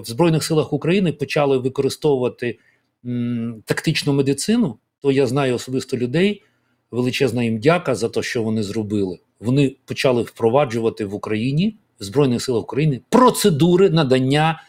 в 0.00 0.04
Збройних 0.04 0.44
силах 0.44 0.72
України 0.72 1.12
почали 1.12 1.58
використовувати 1.58 2.58
м, 3.04 3.62
тактичну 3.64 4.12
медицину, 4.12 4.78
то 5.02 5.12
я 5.12 5.26
знаю 5.26 5.54
особисто 5.54 5.96
людей. 5.96 6.42
Величезна 6.90 7.44
їм 7.44 7.58
дяка 7.58 7.94
за 7.94 8.08
те, 8.08 8.22
що 8.22 8.42
вони 8.42 8.62
зробили. 8.62 9.18
Вони 9.40 9.76
почали 9.84 10.22
впроваджувати 10.22 11.04
в 11.04 11.14
Україні 11.14 11.76
в 12.00 12.04
Збройних 12.04 12.42
силах 12.42 12.62
України 12.62 13.00
процедури 13.08 13.90
надання 13.90 14.62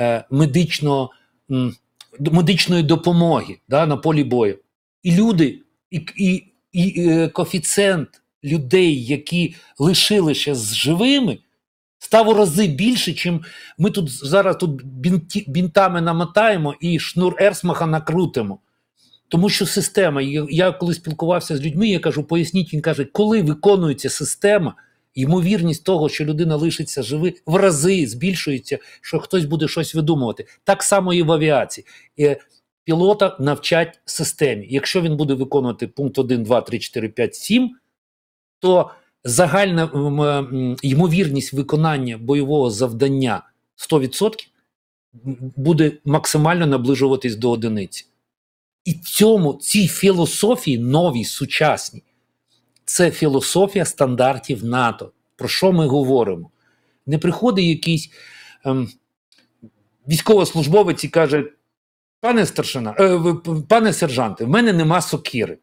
е, 0.00 0.24
медичного, 0.30 1.10
м, 1.50 1.76
медичної 2.20 2.82
допомоги 2.82 3.58
да, 3.68 3.86
на 3.86 3.96
полі 3.96 4.24
бою. 4.24 4.58
І 5.02 5.16
люди, 5.16 5.58
і, 5.90 6.06
і, 6.16 6.44
і 6.72 7.10
е, 7.10 7.28
коефіцієнт 7.28 8.08
людей, 8.44 9.04
які 9.04 9.54
лишилися 9.78 10.54
з 10.54 10.74
живими, 10.74 11.38
став 11.98 12.28
у 12.28 12.34
рази 12.34 12.66
більше, 12.66 13.12
чим 13.12 13.44
ми 13.78 13.90
тут 13.90 14.10
зараз 14.10 14.56
тут 14.56 14.84
бінті, 14.84 15.44
бінтами 15.48 16.00
намотаємо 16.00 16.74
і 16.80 16.98
шнур 16.98 17.36
Ерсмаха 17.38 17.86
накрутимо. 17.86 18.58
Тому 19.28 19.48
що 19.48 19.66
система, 19.66 20.22
я 20.50 20.72
коли 20.72 20.94
спілкувався 20.94 21.56
з 21.56 21.62
людьми, 21.62 21.88
я 21.88 21.98
кажу, 21.98 22.24
поясніть, 22.24 22.74
він 22.74 22.80
каже, 22.80 23.04
коли 23.04 23.42
виконується 23.42 24.10
система, 24.10 24.74
ймовірність 25.14 25.84
того, 25.84 26.08
що 26.08 26.24
людина 26.24 26.56
лишиться 26.56 27.02
живий, 27.02 27.40
в 27.46 27.56
рази 27.56 28.06
збільшується, 28.06 28.78
що 29.00 29.18
хтось 29.18 29.44
буде 29.44 29.68
щось 29.68 29.94
видумувати. 29.94 30.46
Так 30.64 30.82
само 30.82 31.14
і 31.14 31.22
в 31.22 31.32
авіації. 31.32 31.86
Е, 32.20 32.36
Пілота 32.84 33.36
навчать 33.40 34.00
системі. 34.04 34.66
Якщо 34.70 35.00
він 35.00 35.16
буде 35.16 35.34
виконувати 35.34 35.86
пункт 35.86 36.18
1, 36.18 36.42
2, 36.42 36.60
3, 36.60 36.78
4, 36.78 37.08
5, 37.08 37.34
7, 37.34 37.70
то 38.58 38.90
загальна 39.24 39.90
ймовірність 40.82 41.52
виконання 41.52 42.18
бойового 42.18 42.70
завдання 42.70 43.42
100% 43.90 44.46
буде 45.56 45.92
максимально 46.04 46.66
наближуватись 46.66 47.36
до 47.36 47.50
одиниці. 47.50 48.06
І 48.84 48.94
цьому 48.94 49.54
цій 49.54 49.88
філософії 49.88 50.78
новій, 50.78 51.24
сучасній, 51.24 52.02
це 52.84 53.10
філософія 53.10 53.84
стандартів 53.84 54.64
НАТО. 54.64 55.12
Про 55.36 55.48
що 55.48 55.72
ми 55.72 55.86
говоримо? 55.86 56.50
Не 57.06 57.18
приходить 57.18 57.64
якийсь 57.64 58.10
ем, 58.64 58.88
військовослужбовець 60.08 61.04
і 61.04 61.08
каже: 61.08 61.44
пане 62.20 62.46
старшина, 62.46 62.94
е, 62.98 63.20
пане 63.68 63.92
сержанте, 63.92 64.44
в 64.44 64.48
мене 64.48 64.72
нема 64.72 65.00
сокири. 65.00 65.58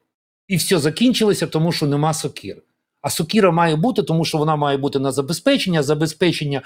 І 0.47 0.55
все 0.55 0.79
закінчилося, 0.79 1.47
тому 1.47 1.71
що 1.71 1.87
нема 1.87 2.13
сокири. 2.13 2.61
А 3.01 3.09
сокіра 3.09 3.51
має 3.51 3.75
бути, 3.75 4.03
тому 4.03 4.25
що 4.25 4.37
вона 4.37 4.55
має 4.55 4.77
бути 4.77 4.99
на 4.99 5.11
забезпечення, 5.11 5.83
забезпечення 5.83 6.61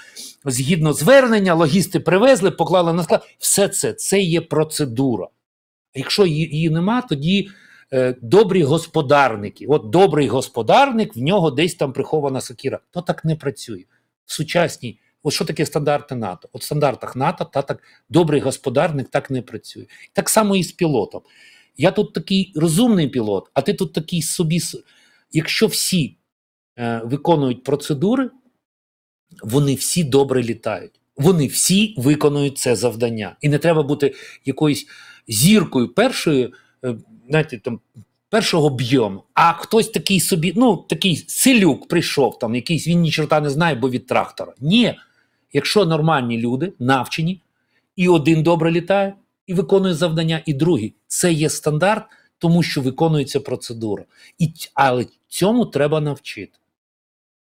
згідно 0.45 0.93
звернення, 0.93 1.53
логісти 1.53 1.99
привезли, 1.99 2.51
поклали 2.51 2.93
на 2.93 3.03
склад. 3.03 3.27
Все 3.39 3.67
це 3.67 3.93
це 3.93 4.19
є 4.19 4.41
процедура. 4.41 5.27
А 5.95 5.99
якщо 5.99 6.25
її, 6.25 6.69
нема, 6.69 7.01
тоді 7.01 7.49
е, 7.93 8.15
добрі 8.21 8.63
господарники. 8.63 9.65
От 9.67 9.89
добрий 9.89 10.27
господарник, 10.27 11.15
в 11.15 11.19
нього 11.19 11.51
десь 11.51 11.75
там 11.75 11.93
прихована 11.93 12.41
сокіра. 12.41 12.79
То 12.91 13.01
так 13.01 13.25
не 13.25 13.35
працює. 13.35 13.83
В 14.25 14.33
сучасній, 14.33 14.99
от 15.23 15.33
що 15.33 15.45
таке 15.45 15.65
стандарти 15.65 16.15
НАТО? 16.15 16.49
От 16.53 16.61
в 16.61 16.65
стандартах 16.65 17.15
НАТО 17.15 17.45
та 17.53 17.61
так 17.61 17.83
добрий 18.09 18.41
господарник 18.41 19.09
так 19.09 19.31
не 19.31 19.41
працює. 19.41 19.85
Так 20.13 20.29
само 20.29 20.55
і 20.55 20.63
з 20.63 20.71
пілотом. 20.71 21.21
Я 21.77 21.91
тут 21.91 22.13
такий 22.13 22.53
розумний 22.55 23.07
пілот, 23.07 23.49
а 23.53 23.61
ти 23.61 23.73
тут 23.73 23.93
такий 23.93 24.21
собі. 24.21 24.59
Якщо 25.31 25.67
всі 25.67 26.17
е, 26.79 27.01
виконують 27.05 27.63
процедури, 27.63 28.29
вони 29.43 29.75
всі 29.75 30.03
добре 30.03 30.43
літають. 30.43 30.99
Вони 31.17 31.47
всі 31.47 31.95
виконують 31.97 32.57
це 32.57 32.75
завдання. 32.75 33.35
І 33.41 33.49
не 33.49 33.57
треба 33.57 33.83
бути 33.83 34.13
якоюсь 34.45 34.87
зіркою 35.27 35.93
першої, 35.93 36.45
е, 36.45 36.51
знаєте, 37.29 37.57
там. 37.57 37.79
Першого 38.29 38.67
об'єму, 38.67 39.23
а 39.33 39.53
хтось 39.53 39.89
такий 39.89 40.19
собі, 40.19 40.53
ну 40.55 40.77
такий 40.77 41.23
селюк 41.27 41.87
прийшов, 41.87 42.39
там 42.39 42.55
якийсь 42.55 42.87
він 42.87 42.99
ні 43.01 43.11
чорта 43.11 43.41
не 43.41 43.49
знає, 43.49 43.75
бо 43.75 43.89
від 43.89 44.07
трактора. 44.07 44.53
Ні. 44.59 44.95
Якщо 45.53 45.85
нормальні 45.85 46.37
люди, 46.37 46.73
навчені, 46.79 47.41
і 47.95 48.07
один 48.07 48.43
добре 48.43 48.71
літає, 48.71 49.13
і 49.47 49.53
виконує 49.53 49.93
завдання, 49.93 50.41
і 50.45 50.53
другий. 50.53 50.93
Це 51.07 51.33
є 51.33 51.49
стандарт, 51.49 52.03
тому 52.37 52.63
що 52.63 52.81
виконується 52.81 53.39
процедура. 53.39 54.05
І, 54.39 54.49
але 54.73 55.05
цьому 55.27 55.65
треба 55.65 56.01
навчити. 56.01 56.57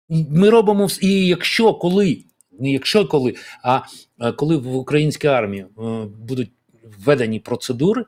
Ми 0.10 0.50
робимо 0.50 0.88
і 1.02 1.28
якщо 1.28 1.74
коли, 1.74 2.24
не 2.60 2.72
якщо 2.72 3.08
коли, 3.08 3.36
а 3.64 3.82
е, 4.20 4.32
коли 4.32 4.58
в 4.58 4.76
українській 4.76 5.28
армії 5.28 5.62
е, 5.62 6.06
будуть 6.28 6.52
введені 6.98 7.40
процедури, 7.40 8.06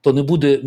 то 0.00 0.12
не 0.12 0.22
буде, 0.22 0.60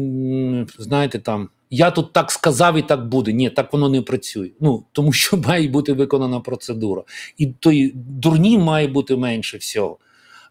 знаєте, 0.77 1.19
там 1.19 1.49
я 1.69 1.91
тут 1.91 2.13
так 2.13 2.31
сказав 2.31 2.77
і 2.77 2.81
так 2.81 3.07
буде. 3.07 3.33
Ні, 3.33 3.49
так 3.49 3.73
воно 3.73 3.89
не 3.89 4.01
працює. 4.01 4.51
Ну 4.59 4.85
тому 4.91 5.13
що 5.13 5.37
має 5.47 5.67
бути 5.67 5.93
виконана 5.93 6.39
процедура, 6.39 7.03
і 7.37 7.47
той 7.47 7.91
дурні 7.95 8.57
має 8.57 8.87
бути 8.87 9.15
менше 9.15 9.57
всього. 9.57 9.97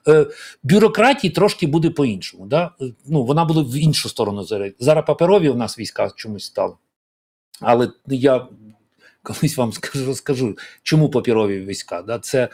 Е, 0.08 0.26
бюрократії 0.62 1.30
трошки 1.30 1.66
буде 1.66 1.90
по-іншому. 1.90 2.46
Да? 2.46 2.70
Е, 2.80 2.84
Ну, 3.06 3.24
вона 3.24 3.44
буде 3.44 3.60
в 3.60 3.76
іншу 3.76 4.08
сторону 4.08 4.44
зараз. 4.44 4.72
Паперові 5.06 5.48
у 5.48 5.54
нас 5.54 5.78
війська 5.78 6.10
чомусь 6.16 6.44
стали. 6.44 6.74
Але 7.60 7.90
я 8.06 8.46
колись 9.22 9.56
вам 9.56 9.72
скажу, 9.72 10.06
розкажу, 10.06 10.58
чому 10.82 11.08
паперові 11.08 11.60
війська. 11.60 12.02
Да? 12.02 12.18
Це 12.18 12.48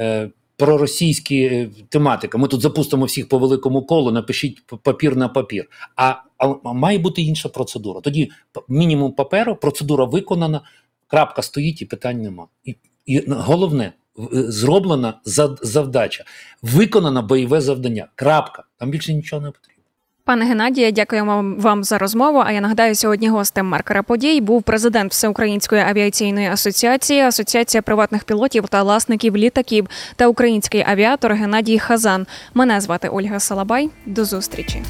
е, 0.00 0.30
проросійські 0.60 1.48
тематики. 1.48 1.86
тематика. 1.88 2.38
Ми 2.38 2.48
тут 2.48 2.60
запустимо 2.60 3.04
всіх 3.04 3.28
по 3.28 3.38
великому 3.38 3.82
колу, 3.82 4.10
напишіть 4.10 4.62
папір 4.82 5.16
на 5.16 5.28
папір. 5.28 5.68
А, 5.96 6.14
а 6.38 6.72
має 6.72 6.98
бути 6.98 7.22
інша 7.22 7.48
процедура. 7.48 8.00
Тоді 8.00 8.30
мінімум 8.68 9.12
паперу, 9.12 9.56
процедура 9.56 10.04
виконана, 10.04 10.60
крапка 11.06 11.42
стоїть 11.42 11.82
і 11.82 11.86
питань 11.86 12.22
нема. 12.22 12.46
І, 12.64 12.76
і 13.06 13.24
головне, 13.28 13.92
е, 14.18 14.22
зроблена 14.32 15.20
завдача, 15.62 16.24
виконано 16.62 17.22
бойове 17.22 17.60
завдання. 17.60 18.08
Крапка. 18.14 18.64
Там 18.76 18.90
більше 18.90 19.14
нічого 19.14 19.42
не 19.42 19.50
потрібно. 19.50 19.79
Пане 20.24 20.44
Геннадія, 20.44 20.90
дякуємо 20.90 21.54
вам- 21.58 21.84
за 21.84 21.98
розмову. 21.98 22.42
А 22.46 22.52
я 22.52 22.60
нагадаю, 22.60 22.94
сьогодні 22.94 23.28
гостем 23.28 23.66
маркера 23.66 24.02
подій 24.02 24.40
був 24.40 24.62
президент 24.62 25.12
Всеукраїнської 25.12 25.82
авіаційної 25.82 26.46
асоціації, 26.48 27.20
асоціація 27.20 27.82
приватних 27.82 28.24
пілотів 28.24 28.68
та 28.68 28.82
власників 28.82 29.36
літаків 29.36 29.86
та 30.16 30.26
український 30.26 30.84
авіатор 30.88 31.32
Геннадій 31.32 31.78
Хазан. 31.78 32.26
Мене 32.54 32.80
звати 32.80 33.08
Ольга 33.08 33.40
Салабай. 33.40 33.90
До 34.06 34.24
зустрічі. 34.24 34.82